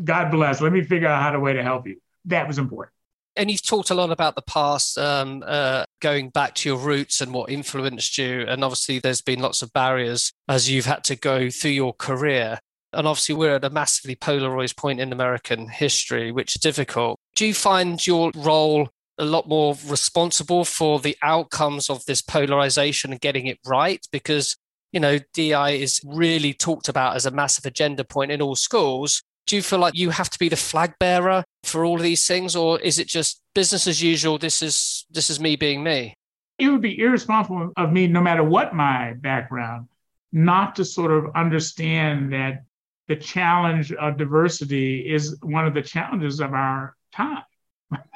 God 0.02 0.30
bless, 0.30 0.60
let 0.60 0.72
me 0.72 0.82
figure 0.82 1.08
out 1.08 1.22
how 1.22 1.30
to 1.30 1.40
way 1.40 1.52
to 1.52 1.62
help 1.62 1.86
you. 1.86 2.00
That 2.24 2.48
was 2.48 2.58
important. 2.58 2.94
And 3.38 3.52
you've 3.52 3.64
talked 3.64 3.90
a 3.90 3.94
lot 3.94 4.10
about 4.10 4.34
the 4.34 4.42
past, 4.42 4.98
um, 4.98 5.44
uh, 5.46 5.84
going 6.00 6.30
back 6.30 6.56
to 6.56 6.68
your 6.68 6.76
roots 6.76 7.20
and 7.20 7.32
what 7.32 7.50
influenced 7.50 8.18
you. 8.18 8.40
And 8.40 8.64
obviously, 8.64 8.98
there's 8.98 9.22
been 9.22 9.38
lots 9.38 9.62
of 9.62 9.72
barriers 9.72 10.32
as 10.48 10.68
you've 10.68 10.86
had 10.86 11.04
to 11.04 11.14
go 11.14 11.48
through 11.48 11.70
your 11.70 11.92
career. 11.92 12.58
And 12.92 13.06
obviously, 13.06 13.36
we're 13.36 13.54
at 13.54 13.64
a 13.64 13.70
massively 13.70 14.16
polarized 14.16 14.76
point 14.76 14.98
in 14.98 15.12
American 15.12 15.68
history, 15.68 16.32
which 16.32 16.56
is 16.56 16.60
difficult. 16.60 17.20
Do 17.36 17.46
you 17.46 17.54
find 17.54 18.04
your 18.04 18.32
role 18.34 18.88
a 19.18 19.24
lot 19.24 19.46
more 19.46 19.76
responsible 19.86 20.64
for 20.64 20.98
the 20.98 21.16
outcomes 21.22 21.88
of 21.88 22.04
this 22.06 22.20
polarization 22.20 23.12
and 23.12 23.20
getting 23.20 23.46
it 23.46 23.60
right? 23.64 24.04
Because, 24.10 24.56
you 24.90 24.98
know, 24.98 25.20
DI 25.32 25.70
is 25.70 26.00
really 26.04 26.54
talked 26.54 26.88
about 26.88 27.14
as 27.14 27.24
a 27.24 27.30
massive 27.30 27.66
agenda 27.66 28.02
point 28.02 28.32
in 28.32 28.42
all 28.42 28.56
schools. 28.56 29.22
Do 29.48 29.56
you 29.56 29.62
feel 29.62 29.78
like 29.78 29.96
you 29.96 30.10
have 30.10 30.28
to 30.28 30.38
be 30.38 30.50
the 30.50 30.56
flag 30.56 30.92
bearer 31.00 31.42
for 31.64 31.82
all 31.82 31.96
of 31.96 32.02
these 32.02 32.28
things, 32.28 32.54
or 32.54 32.78
is 32.80 32.98
it 32.98 33.08
just 33.08 33.40
business 33.54 33.86
as 33.86 34.02
usual? 34.02 34.36
This 34.36 34.60
is 34.60 35.06
this 35.10 35.30
is 35.30 35.40
me 35.40 35.56
being 35.56 35.82
me. 35.82 36.12
It 36.58 36.68
would 36.68 36.82
be 36.82 36.98
irresponsible 36.98 37.72
of 37.74 37.90
me, 37.90 38.08
no 38.08 38.20
matter 38.20 38.44
what 38.44 38.74
my 38.74 39.14
background, 39.14 39.88
not 40.32 40.76
to 40.76 40.84
sort 40.84 41.12
of 41.12 41.34
understand 41.34 42.30
that 42.34 42.64
the 43.06 43.16
challenge 43.16 43.90
of 43.90 44.18
diversity 44.18 45.10
is 45.10 45.38
one 45.40 45.66
of 45.66 45.72
the 45.72 45.80
challenges 45.80 46.40
of 46.40 46.52
our 46.52 46.94
time. 47.14 47.42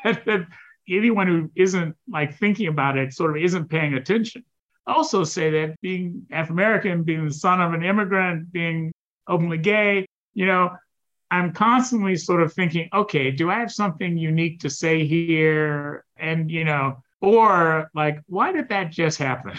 anyone 0.87 1.27
who 1.27 1.51
isn't 1.55 1.97
like 2.11 2.37
thinking 2.37 2.67
about 2.67 2.99
it 2.99 3.15
sort 3.15 3.35
of 3.35 3.43
isn't 3.43 3.71
paying 3.71 3.95
attention. 3.95 4.45
Also, 4.87 5.25
say 5.25 5.49
that 5.49 5.81
being 5.81 6.27
African 6.31 6.59
American, 6.59 7.03
being 7.05 7.25
the 7.25 7.33
son 7.33 7.63
of 7.63 7.73
an 7.73 7.83
immigrant, 7.83 8.53
being 8.53 8.93
openly 9.27 9.57
gay, 9.57 10.05
you 10.35 10.45
know, 10.45 10.77
I'm 11.33 11.55
constantly 11.55 12.15
sort 12.17 12.43
of 12.43 12.53
thinking, 12.53 12.91
okay, 12.93 13.31
do 13.31 13.51
I 13.51 13.59
have 13.61 13.73
something 13.73 14.19
unique 14.19 14.61
to 14.61 14.71
say 14.71 15.07
here? 15.07 16.05
And, 16.19 16.51
you 16.51 16.65
know, 16.65 16.99
or 17.23 17.91
like, 17.95 18.21
why 18.27 18.53
did 18.53 18.69
that 18.69 18.91
just 18.91 19.17
happen? 19.17 19.59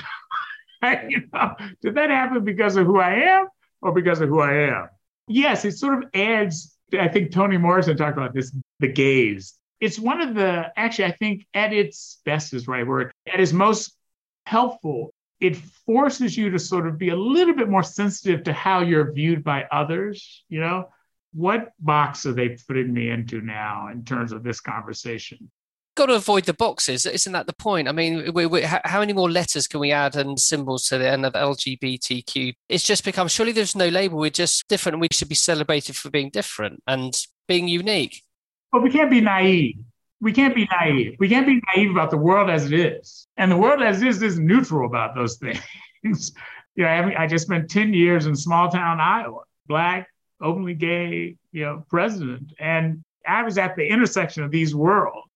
you 1.10 1.24
know, 1.34 1.56
did 1.82 1.96
that 1.96 2.12
happen 2.12 2.44
because 2.44 2.76
of 2.76 2.86
who 2.86 3.00
I 3.00 3.16
am 3.16 3.48
or 3.82 3.92
because 3.92 4.22
of 4.22 4.30
who 4.30 4.40
I 4.40 4.54
am? 4.68 4.90
Yes, 5.28 5.66
it 5.66 5.72
sort 5.72 6.04
of 6.04 6.10
adds, 6.14 6.78
I 6.94 7.08
think 7.08 7.32
Toni 7.32 7.58
Morrison 7.58 7.98
talked 7.98 8.20
about 8.20 8.36
this, 8.36 8.56
the 8.80 8.90
gaze. 8.90 9.56
It's 9.80 9.98
one 9.98 10.22
of 10.22 10.36
the, 10.36 10.72
actually, 10.78 11.06
I 11.06 11.14
think 11.14 11.48
at 11.56 11.74
its 11.74 12.22
best 12.24 12.54
is 12.54 12.68
right 12.68 12.86
word, 12.86 13.12
at 13.26 13.40
its 13.40 13.52
most 13.52 13.98
helpful, 14.46 15.12
it 15.40 15.56
forces 15.88 16.38
you 16.38 16.52
to 16.52 16.60
sort 16.60 16.86
of 16.86 17.00
be 17.00 17.10
a 17.10 17.16
little 17.16 17.56
bit 17.56 17.68
more 17.68 17.82
sensitive 17.82 18.44
to 18.44 18.54
how 18.54 18.82
you're 18.82 19.12
viewed 19.12 19.44
by 19.44 19.64
others, 19.72 20.44
you 20.50 20.60
know? 20.60 20.90
What 21.34 21.74
box 21.80 22.26
are 22.26 22.34
they 22.34 22.58
putting 22.68 22.94
me 22.94 23.10
into 23.10 23.42
now 23.42 23.90
in 23.92 24.04
terms 24.06 24.32
of 24.32 24.44
this 24.44 24.60
conversation? 24.60 25.52
Got 25.96 26.08
to 26.08 26.16
avoid 26.16 26.46
the 26.46 26.54
boxes, 26.54 27.06
isn't 27.06 27.34
that 27.34 27.46
the 27.46 27.54
point? 27.54 27.88
I 27.88 27.92
mean, 27.92 28.34
we, 28.34 28.48
we, 28.48 28.64
how 28.64 29.00
many 29.00 29.14
more 29.14 29.30
letters 29.30 29.68
can 29.68 29.80
we 29.80 29.92
add 29.92 30.16
and 30.16 30.40
symbols 30.40 30.88
to 30.88 30.98
the 30.98 31.08
end 31.08 31.24
of 31.24 31.34
LGBTQ? 31.34 32.56
It's 32.68 32.84
just 32.84 33.06
become 33.06 33.28
surely 33.28 33.52
there's 33.52 33.76
no 33.76 33.90
label. 33.90 34.18
We're 34.18 34.32
just 34.32 34.68
different. 34.68 35.00
We 35.00 35.10
should 35.12 35.30
be 35.30 35.36
celebrated 35.36 35.96
for 35.96 36.10
being 36.10 36.32
different 36.32 36.82
and 36.88 37.16
being 37.48 37.68
unique. 37.68 38.24
But 38.72 38.82
we 38.82 38.90
can't 38.90 39.12
be 39.12 39.22
naive. 39.22 39.76
We 40.20 40.32
can't 40.32 40.56
be 40.56 40.68
naive. 40.72 41.16
We 41.20 41.30
can't 41.30 41.46
be 41.46 41.62
naive 41.76 41.92
about 41.92 42.10
the 42.10 42.18
world 42.18 42.50
as 42.50 42.72
it 42.72 42.80
is. 42.80 43.28
And 43.38 43.52
the 43.52 43.58
world 43.58 43.84
as 43.84 44.02
it 44.02 44.08
is 44.08 44.24
is 44.24 44.40
neutral 44.40 44.88
about 44.88 45.14
those 45.14 45.38
things. 46.04 46.32
you 46.76 46.84
know, 46.84 46.88
I, 46.88 47.24
I 47.24 47.28
just 47.28 47.46
spent 47.46 47.70
10 47.70 47.94
years 47.94 48.26
in 48.26 48.36
small 48.36 48.70
town 48.70 49.00
Iowa, 49.00 49.42
black, 49.68 50.08
openly 50.44 50.74
gay, 50.76 51.36
you 51.52 51.64
know, 51.64 51.86
president. 51.90 52.54
And 52.60 53.02
I 53.28 53.44
was 53.44 53.58
at 53.58 53.76
the 53.76 53.88
intersection 53.88 54.44
of 54.44 54.52
these 54.52 54.76
worlds. 54.76 55.28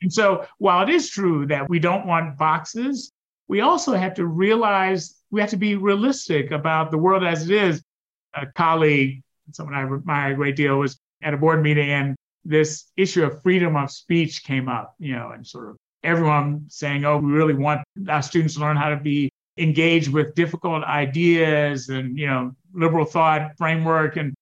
And 0.00 0.12
so 0.12 0.46
while 0.58 0.82
it 0.82 0.90
is 0.90 1.10
true 1.10 1.46
that 1.46 1.68
we 1.68 1.78
don't 1.78 2.06
want 2.06 2.38
boxes, 2.38 3.12
we 3.48 3.60
also 3.60 3.94
have 3.94 4.14
to 4.14 4.26
realize 4.26 5.16
we 5.30 5.40
have 5.40 5.50
to 5.50 5.56
be 5.56 5.76
realistic 5.76 6.50
about 6.50 6.90
the 6.90 6.98
world 6.98 7.24
as 7.24 7.48
it 7.48 7.54
is. 7.54 7.82
A 8.34 8.46
colleague, 8.46 9.22
someone 9.52 9.74
I 9.74 9.82
admire 9.82 10.32
a 10.32 10.36
great 10.36 10.56
deal, 10.56 10.78
was 10.78 10.98
at 11.22 11.34
a 11.34 11.36
board 11.36 11.62
meeting 11.62 11.90
and 11.90 12.14
this 12.44 12.90
issue 12.96 13.24
of 13.24 13.42
freedom 13.42 13.76
of 13.76 13.90
speech 13.90 14.44
came 14.44 14.68
up, 14.68 14.94
you 14.98 15.14
know, 15.14 15.30
and 15.30 15.46
sort 15.46 15.70
of 15.70 15.76
everyone 16.04 16.64
saying, 16.68 17.04
oh, 17.04 17.18
we 17.18 17.32
really 17.32 17.54
want 17.54 17.80
our 18.08 18.22
students 18.22 18.54
to 18.54 18.60
learn 18.60 18.76
how 18.76 18.90
to 18.90 18.96
be 18.96 19.30
engaged 19.58 20.08
with 20.12 20.34
difficult 20.34 20.84
ideas 20.84 21.88
and, 21.88 22.16
you 22.16 22.26
know, 22.26 22.52
liberal 22.78 23.04
thought 23.04 23.52
framework 23.58 24.16
and 24.16 24.34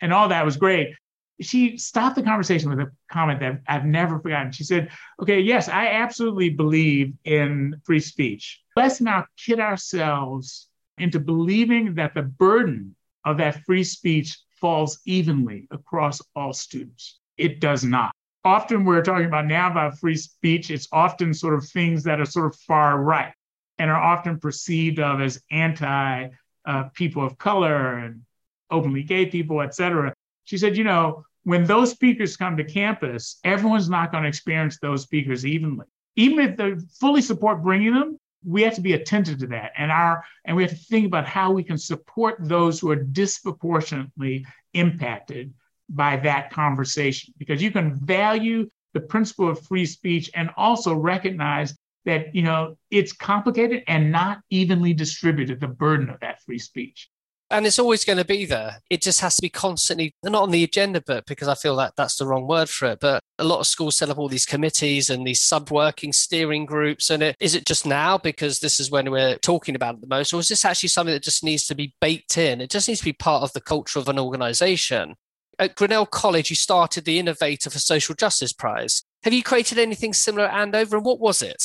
and 0.00 0.12
all 0.12 0.28
that 0.28 0.44
was 0.44 0.56
great. 0.56 0.94
she 1.40 1.76
stopped 1.76 2.16
the 2.16 2.22
conversation 2.22 2.70
with 2.70 2.80
a 2.80 2.90
comment 3.10 3.40
that 3.40 3.60
I've 3.68 3.84
never 3.84 4.18
forgotten. 4.18 4.52
She 4.52 4.64
said, 4.64 4.90
Okay, 5.20 5.40
yes, 5.40 5.68
I 5.68 5.88
absolutely 5.88 6.50
believe 6.50 7.14
in 7.24 7.80
free 7.84 8.00
speech. 8.00 8.60
Let's 8.76 9.00
not 9.00 9.26
kid 9.36 9.60
ourselves 9.60 10.68
into 10.98 11.20
believing 11.20 11.94
that 11.94 12.14
the 12.14 12.22
burden 12.22 12.94
of 13.24 13.38
that 13.38 13.62
free 13.64 13.84
speech 13.84 14.38
falls 14.60 15.00
evenly 15.04 15.68
across 15.70 16.20
all 16.36 16.52
students. 16.52 17.18
It 17.36 17.60
does 17.60 17.84
not. 17.84 18.12
Often 18.44 18.84
we're 18.84 19.02
talking 19.02 19.26
about 19.26 19.46
now 19.46 19.70
about 19.70 19.98
free 19.98 20.16
speech, 20.16 20.70
it's 20.70 20.88
often 20.90 21.32
sort 21.32 21.54
of 21.54 21.64
things 21.68 22.02
that 22.04 22.20
are 22.20 22.24
sort 22.24 22.46
of 22.46 22.60
far 22.60 22.98
right 22.98 23.32
and 23.78 23.90
are 23.90 24.00
often 24.00 24.38
perceived 24.38 24.98
of 24.98 25.20
as 25.20 25.42
anti 25.50 26.28
uh, 26.64 26.84
people 26.94 27.24
of 27.24 27.38
color 27.38 27.98
and 27.98 28.22
openly 28.70 29.02
gay 29.02 29.26
people, 29.26 29.60
et 29.62 29.74
cetera. 29.74 30.14
She 30.44 30.58
said, 30.58 30.76
you 30.76 30.84
know, 30.84 31.24
when 31.44 31.64
those 31.64 31.90
speakers 31.90 32.36
come 32.36 32.56
to 32.56 32.64
campus, 32.64 33.38
everyone's 33.44 33.88
not 33.88 34.12
going 34.12 34.22
to 34.22 34.28
experience 34.28 34.78
those 34.78 35.02
speakers 35.02 35.44
evenly. 35.44 35.86
Even 36.16 36.40
if 36.40 36.56
they 36.56 36.74
fully 37.00 37.22
support 37.22 37.62
bringing 37.62 37.94
them, 37.94 38.18
we 38.44 38.62
have 38.62 38.74
to 38.74 38.80
be 38.80 38.94
attentive 38.94 39.38
to 39.38 39.46
that 39.46 39.72
and 39.76 39.90
our 39.90 40.24
and 40.44 40.56
we 40.56 40.62
have 40.62 40.72
to 40.72 40.76
think 40.76 41.06
about 41.06 41.26
how 41.26 41.52
we 41.52 41.62
can 41.62 41.78
support 41.78 42.36
those 42.40 42.80
who 42.80 42.90
are 42.90 42.96
disproportionately 42.96 44.44
impacted 44.74 45.52
by 45.88 46.16
that 46.16 46.50
conversation 46.50 47.32
because 47.38 47.62
you 47.62 47.70
can 47.70 47.94
value 47.94 48.68
the 48.94 49.00
principle 49.00 49.48
of 49.48 49.60
free 49.60 49.86
speech 49.86 50.30
and 50.34 50.50
also 50.56 50.94
recognize 50.94 51.74
that 52.04 52.34
you 52.34 52.42
know 52.42 52.76
it's 52.90 53.12
complicated 53.12 53.82
and 53.86 54.10
not 54.10 54.40
evenly 54.50 54.92
distributed 54.92 55.60
the 55.60 55.68
burden 55.68 56.10
of 56.10 56.20
that 56.20 56.42
free 56.42 56.58
speech 56.58 57.08
and 57.52 57.66
it's 57.66 57.78
always 57.78 58.04
going 58.04 58.18
to 58.18 58.24
be 58.24 58.46
there. 58.46 58.78
It 58.88 59.02
just 59.02 59.20
has 59.20 59.36
to 59.36 59.42
be 59.42 59.50
constantly 59.50 60.14
not 60.22 60.42
on 60.42 60.50
the 60.50 60.64
agenda, 60.64 61.02
but 61.06 61.26
because 61.26 61.48
I 61.48 61.54
feel 61.54 61.76
that 61.76 61.92
that's 61.96 62.16
the 62.16 62.26
wrong 62.26 62.48
word 62.48 62.68
for 62.68 62.86
it. 62.86 63.00
But 63.00 63.22
a 63.38 63.44
lot 63.44 63.60
of 63.60 63.66
schools 63.66 63.96
set 63.96 64.08
up 64.08 64.18
all 64.18 64.28
these 64.28 64.46
committees 64.46 65.10
and 65.10 65.26
these 65.26 65.42
sub-working 65.42 66.14
steering 66.14 66.64
groups. 66.64 67.10
And 67.10 67.22
it, 67.22 67.36
is 67.40 67.54
it 67.54 67.66
just 67.66 67.86
now 67.86 68.16
because 68.16 68.60
this 68.60 68.80
is 68.80 68.90
when 68.90 69.10
we're 69.10 69.36
talking 69.36 69.74
about 69.74 69.96
it 69.96 70.00
the 70.00 70.06
most, 70.06 70.32
or 70.32 70.40
is 70.40 70.48
this 70.48 70.64
actually 70.64 70.88
something 70.88 71.12
that 71.12 71.22
just 71.22 71.44
needs 71.44 71.66
to 71.66 71.74
be 71.74 71.94
baked 72.00 72.38
in? 72.38 72.62
It 72.62 72.70
just 72.70 72.88
needs 72.88 73.00
to 73.00 73.04
be 73.04 73.12
part 73.12 73.42
of 73.42 73.52
the 73.52 73.60
culture 73.60 73.98
of 73.98 74.08
an 74.08 74.18
organization. 74.18 75.14
At 75.58 75.76
Grinnell 75.76 76.06
College, 76.06 76.48
you 76.48 76.56
started 76.56 77.04
the 77.04 77.18
Innovator 77.18 77.68
for 77.68 77.78
Social 77.78 78.14
Justice 78.14 78.54
Prize. 78.54 79.04
Have 79.24 79.34
you 79.34 79.42
created 79.42 79.78
anything 79.78 80.14
similar 80.14 80.46
at 80.46 80.58
Andover, 80.58 80.96
and 80.96 81.04
what 81.04 81.20
was 81.20 81.42
it? 81.42 81.62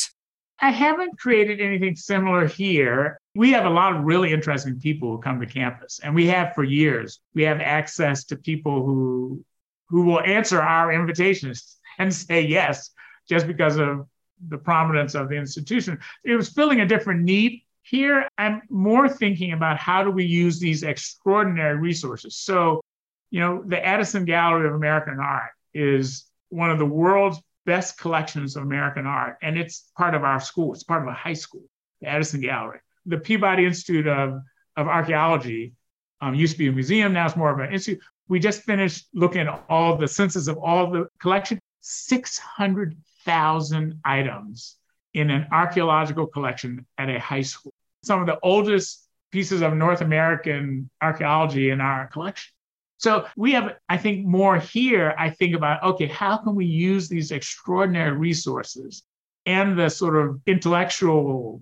I 0.60 0.72
haven't 0.72 1.20
created 1.20 1.62
anything 1.62 1.96
similar 1.96 2.48
here. 2.48 3.20
We 3.36 3.52
have 3.52 3.65
a 3.65 3.70
lot 3.70 3.96
of 3.96 4.04
really 4.04 4.34
interesting 4.34 4.80
people 4.80 5.12
who 5.12 5.22
come 5.22 5.39
to 5.39 5.46
campus, 5.46 6.00
and 6.04 6.15
we 6.15 6.28
have 6.28 6.56
for 6.56 6.63
years. 6.63 7.20
We 7.36 7.43
have 7.43 7.62
access 7.62 8.26
to 8.26 8.36
people 8.36 8.84
who 8.86 9.43
who 9.89 10.04
will 10.04 10.22
answer 10.22 10.62
our 10.62 10.91
invitations 10.91 11.78
and 12.00 12.13
say 12.13 12.41
yes 12.41 12.91
just 13.30 13.48
because 13.48 13.78
of 13.78 14.08
the 14.50 14.58
prominence 14.58 15.15
of 15.15 15.30
the 15.30 15.36
institution. 15.36 16.00
It 16.24 16.36
was 16.36 16.50
filling 16.50 16.82
a 16.82 16.86
different 16.86 17.24
need. 17.24 17.62
Here, 17.82 18.28
I'm 18.38 18.62
more 18.70 19.08
thinking 19.08 19.54
about 19.54 19.78
how 19.78 20.04
do 20.04 20.12
we 20.12 20.26
use 20.26 20.60
these 20.60 20.84
extraordinary 20.84 21.78
resources. 21.78 22.36
So, 22.36 22.82
you 23.32 23.39
know, 23.39 23.63
the 23.65 23.84
Addison 23.84 24.26
Gallery 24.26 24.67
of 24.67 24.76
American 24.76 25.20
Art 25.20 25.52
is 25.74 26.26
one 26.50 26.70
of 26.70 26.80
the 26.80 26.86
world's 26.86 27.41
best 27.67 27.99
collections 27.99 28.56
of 28.56 28.63
American 28.63 29.06
art, 29.06 29.38
and 29.43 29.60
it's 29.60 29.91
part 29.95 30.15
of 30.15 30.23
our 30.23 30.39
school. 30.39 30.73
It's 30.73 30.84
part 30.84 31.03
of 31.03 31.10
a 31.10 31.13
high 31.13 31.34
school, 31.34 31.62
the 32.01 32.08
Addison 32.08 32.41
Gallery. 32.41 32.80
The 33.06 33.19
Peabody 33.19 33.65
Institute 33.65 34.08
of, 34.08 34.39
of 34.77 34.88
Archaeology 34.88 35.73
um, 36.21 36.34
used 36.34 36.53
to 36.53 36.60
be 36.60 36.67
a 36.67 36.71
museum, 36.71 37.13
now 37.13 37.27
it's 37.27 37.36
more 37.36 37.51
of 37.51 37.60
an 37.60 37.71
institute. 37.71 38.01
We 38.30 38.39
just 38.39 38.63
finished 38.63 39.08
looking 39.13 39.41
at 39.41 39.63
all 39.69 39.95
the 39.97 40.08
census 40.08 40.47
of 40.47 40.58
all 40.58 40.89
the 40.89 41.06
collection, 41.19 41.60
600,000 41.82 43.99
items 44.03 44.77
in 45.13 45.30
an 45.30 45.45
archaeological 45.51 46.25
collection 46.25 46.88
at 46.97 47.10
a 47.10 47.19
high 47.19 47.41
school. 47.41 47.73
Some 48.03 48.21
of 48.21 48.27
the 48.27 48.39
oldest 48.41 49.08
pieces 49.32 49.62
of 49.62 49.75
North 49.75 50.01
American 50.01 50.89
archaeology 51.01 51.69
in 51.69 51.82
our 51.82 52.08
collection. 52.08 52.53
So 52.97 53.27
we 53.36 53.51
have, 53.51 53.75
I 53.89 53.97
think, 53.97 54.25
more 54.25 54.57
here. 54.57 55.13
I 55.17 55.29
think 55.29 55.55
about, 55.55 55.83
okay, 55.83 56.07
how 56.07 56.38
can 56.38 56.55
we 56.55 56.65
use 56.65 57.07
these 57.07 57.31
extraordinary 57.31 58.17
resources 58.17 59.03
and 59.45 59.77
the 59.77 59.89
sort 59.89 60.15
of 60.15 60.41
intellectual 60.47 61.62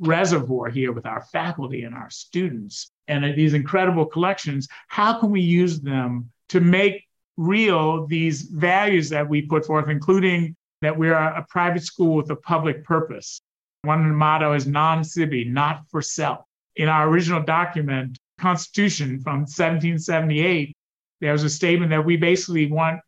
reservoir 0.00 0.70
here 0.70 0.92
with 0.92 1.06
our 1.06 1.22
faculty 1.32 1.84
and 1.84 1.94
our 1.94 2.10
students 2.10 2.90
and 3.06 3.24
these 3.36 3.54
incredible 3.54 4.06
collections? 4.06 4.68
How 4.88 5.20
can 5.20 5.30
we 5.30 5.40
use 5.40 5.80
them 5.80 6.30
to 6.48 6.60
make 6.60 7.06
real 7.36 8.06
these 8.06 8.42
values 8.42 9.08
that 9.10 9.28
we 9.28 9.42
put 9.42 9.64
forth, 9.64 9.88
including 9.88 10.56
that 10.80 10.98
we're 10.98 11.14
a 11.14 11.46
private 11.48 11.84
school 11.84 12.16
with 12.16 12.30
a 12.30 12.36
public 12.36 12.84
purpose? 12.84 13.40
One 13.82 14.14
motto 14.14 14.52
is 14.54 14.66
non 14.66 15.04
sibi, 15.04 15.44
not 15.44 15.84
for 15.90 16.02
self. 16.02 16.44
In 16.76 16.88
our 16.88 17.08
original 17.08 17.42
document, 17.42 18.18
Constitution 18.38 19.20
from 19.20 19.40
1778, 19.40 20.76
there 21.20 21.32
was 21.32 21.44
a 21.44 21.50
statement 21.50 21.90
that 21.90 22.04
we 22.04 22.16
basically 22.16 22.70
want 22.70 23.00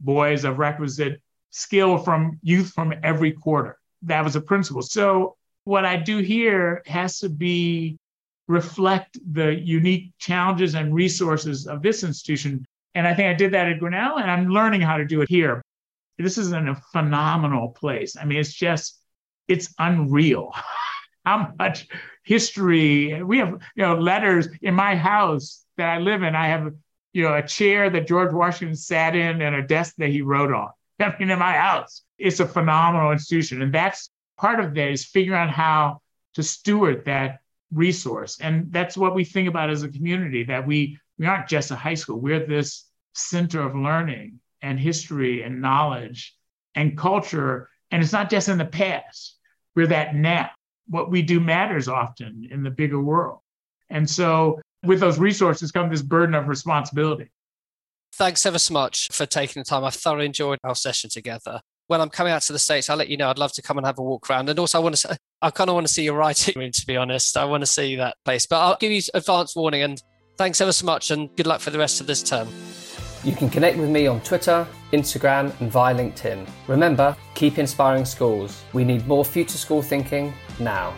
boys 0.00 0.44
of 0.44 0.58
requisite 0.58 1.20
skill 1.50 1.98
from 1.98 2.38
youth 2.42 2.72
from 2.72 2.92
every 3.02 3.32
quarter. 3.32 3.78
That 4.02 4.24
was 4.24 4.36
a 4.36 4.40
principle. 4.40 4.82
So 4.82 5.36
what 5.64 5.84
I 5.84 5.96
do 5.96 6.18
here 6.18 6.82
has 6.86 7.18
to 7.20 7.28
be 7.28 7.98
reflect 8.48 9.18
the 9.32 9.54
unique 9.54 10.12
challenges 10.18 10.74
and 10.74 10.94
resources 10.94 11.66
of 11.66 11.82
this 11.82 12.02
institution. 12.02 12.64
And 12.94 13.06
I 13.06 13.14
think 13.14 13.28
I 13.28 13.34
did 13.34 13.52
that 13.52 13.68
at 13.68 13.78
Grinnell, 13.78 14.18
and 14.18 14.30
I'm 14.30 14.48
learning 14.48 14.80
how 14.80 14.96
to 14.96 15.04
do 15.04 15.22
it 15.22 15.28
here. 15.28 15.62
This 16.18 16.36
is 16.36 16.52
a 16.52 16.80
phenomenal 16.92 17.68
place. 17.70 18.16
I 18.16 18.24
mean, 18.24 18.38
it's 18.38 18.52
just, 18.52 18.98
it's 19.48 19.72
unreal 19.78 20.52
how 21.24 21.52
much 21.58 21.88
history 22.22 23.22
we 23.22 23.38
have, 23.38 23.58
you 23.74 23.82
know, 23.84 23.96
letters 23.96 24.48
in 24.60 24.74
my 24.74 24.94
house 24.94 25.64
that 25.76 25.88
I 25.88 25.98
live 25.98 26.22
in. 26.22 26.34
I 26.34 26.48
have, 26.48 26.72
you 27.12 27.22
know, 27.24 27.34
a 27.34 27.46
chair 27.46 27.90
that 27.90 28.06
George 28.06 28.32
Washington 28.32 28.76
sat 28.76 29.16
in 29.16 29.42
and 29.42 29.56
a 29.56 29.62
desk 29.62 29.94
that 29.98 30.10
he 30.10 30.22
wrote 30.22 30.52
on. 30.52 30.70
I 31.00 31.14
mean, 31.18 31.30
in 31.30 31.38
my 31.38 31.52
house, 31.52 32.02
it's 32.18 32.40
a 32.40 32.46
phenomenal 32.46 33.10
institution. 33.10 33.60
And 33.60 33.74
that's 33.74 34.08
part 34.38 34.60
of 34.60 34.74
that 34.74 34.88
is 34.90 35.04
figuring 35.04 35.40
out 35.40 35.50
how 35.50 36.00
to 36.34 36.42
steward 36.42 37.04
that 37.06 37.40
resource. 37.72 38.38
And 38.40 38.70
that's 38.70 38.96
what 38.96 39.14
we 39.14 39.24
think 39.24 39.48
about 39.48 39.70
as 39.70 39.82
a 39.82 39.88
community, 39.88 40.44
that 40.44 40.66
we, 40.66 40.98
we 41.18 41.26
aren't 41.26 41.48
just 41.48 41.70
a 41.70 41.76
high 41.76 41.94
school. 41.94 42.20
We're 42.20 42.46
this 42.46 42.84
center 43.14 43.62
of 43.62 43.74
learning 43.74 44.38
and 44.60 44.78
history 44.78 45.42
and 45.42 45.60
knowledge 45.60 46.36
and 46.74 46.96
culture. 46.96 47.68
And 47.90 48.02
it's 48.02 48.12
not 48.12 48.30
just 48.30 48.48
in 48.48 48.58
the 48.58 48.64
past. 48.64 49.36
We're 49.74 49.88
that 49.88 50.14
now 50.14 50.50
what 50.88 51.10
we 51.10 51.22
do 51.22 51.40
matters 51.40 51.88
often 51.88 52.48
in 52.50 52.62
the 52.62 52.70
bigger 52.70 53.00
world. 53.00 53.40
And 53.90 54.08
so 54.08 54.60
with 54.82 55.00
those 55.00 55.18
resources 55.18 55.70
come 55.70 55.90
this 55.90 56.02
burden 56.02 56.34
of 56.34 56.48
responsibility. 56.48 57.30
Thanks 58.14 58.44
ever 58.44 58.58
so 58.58 58.74
much 58.74 59.08
for 59.12 59.24
taking 59.26 59.60
the 59.60 59.64
time. 59.64 59.84
I've 59.84 59.94
thoroughly 59.94 60.26
enjoyed 60.26 60.58
our 60.64 60.74
session 60.74 61.08
together. 61.08 61.60
When 61.86 62.00
I'm 62.00 62.10
coming 62.10 62.32
out 62.32 62.42
to 62.42 62.52
the 62.52 62.58
States, 62.58 62.90
I'll 62.90 62.96
let 62.96 63.08
you 63.08 63.16
know. 63.16 63.30
I'd 63.30 63.38
love 63.38 63.52
to 63.54 63.62
come 63.62 63.78
and 63.78 63.86
have 63.86 63.98
a 63.98 64.02
walk 64.02 64.28
around. 64.28 64.48
And 64.48 64.58
also, 64.58 64.78
I 64.78 64.82
want 64.82 64.96
to, 64.96 65.16
I 65.40 65.50
kind 65.50 65.70
of 65.70 65.74
want 65.74 65.86
to 65.86 65.92
see 65.92 66.04
your 66.04 66.14
writing 66.14 66.54
room, 66.56 66.70
to 66.72 66.86
be 66.86 66.96
honest. 66.96 67.36
I 67.36 67.44
want 67.44 67.62
to 67.62 67.66
see 67.66 67.96
that 67.96 68.16
place. 68.24 68.46
But 68.46 68.60
I'll 68.60 68.76
give 68.76 68.92
you 68.92 69.02
advance 69.14 69.56
warning 69.56 69.82
and 69.82 70.02
thanks 70.36 70.60
ever 70.60 70.72
so 70.72 70.86
much 70.86 71.10
and 71.10 71.34
good 71.36 71.46
luck 71.46 71.60
for 71.60 71.70
the 71.70 71.78
rest 71.78 72.00
of 72.00 72.06
this 72.06 72.22
term. 72.22 72.48
You 73.24 73.36
can 73.36 73.48
connect 73.48 73.78
with 73.78 73.88
me 73.88 74.08
on 74.08 74.20
Twitter, 74.22 74.66
Instagram, 74.92 75.52
and 75.60 75.70
via 75.70 75.94
LinkedIn. 75.94 76.44
Remember, 76.66 77.16
keep 77.36 77.56
inspiring 77.56 78.04
schools. 78.04 78.64
We 78.72 78.84
need 78.84 79.06
more 79.06 79.24
future 79.24 79.58
school 79.58 79.80
thinking 79.80 80.32
now. 80.58 80.92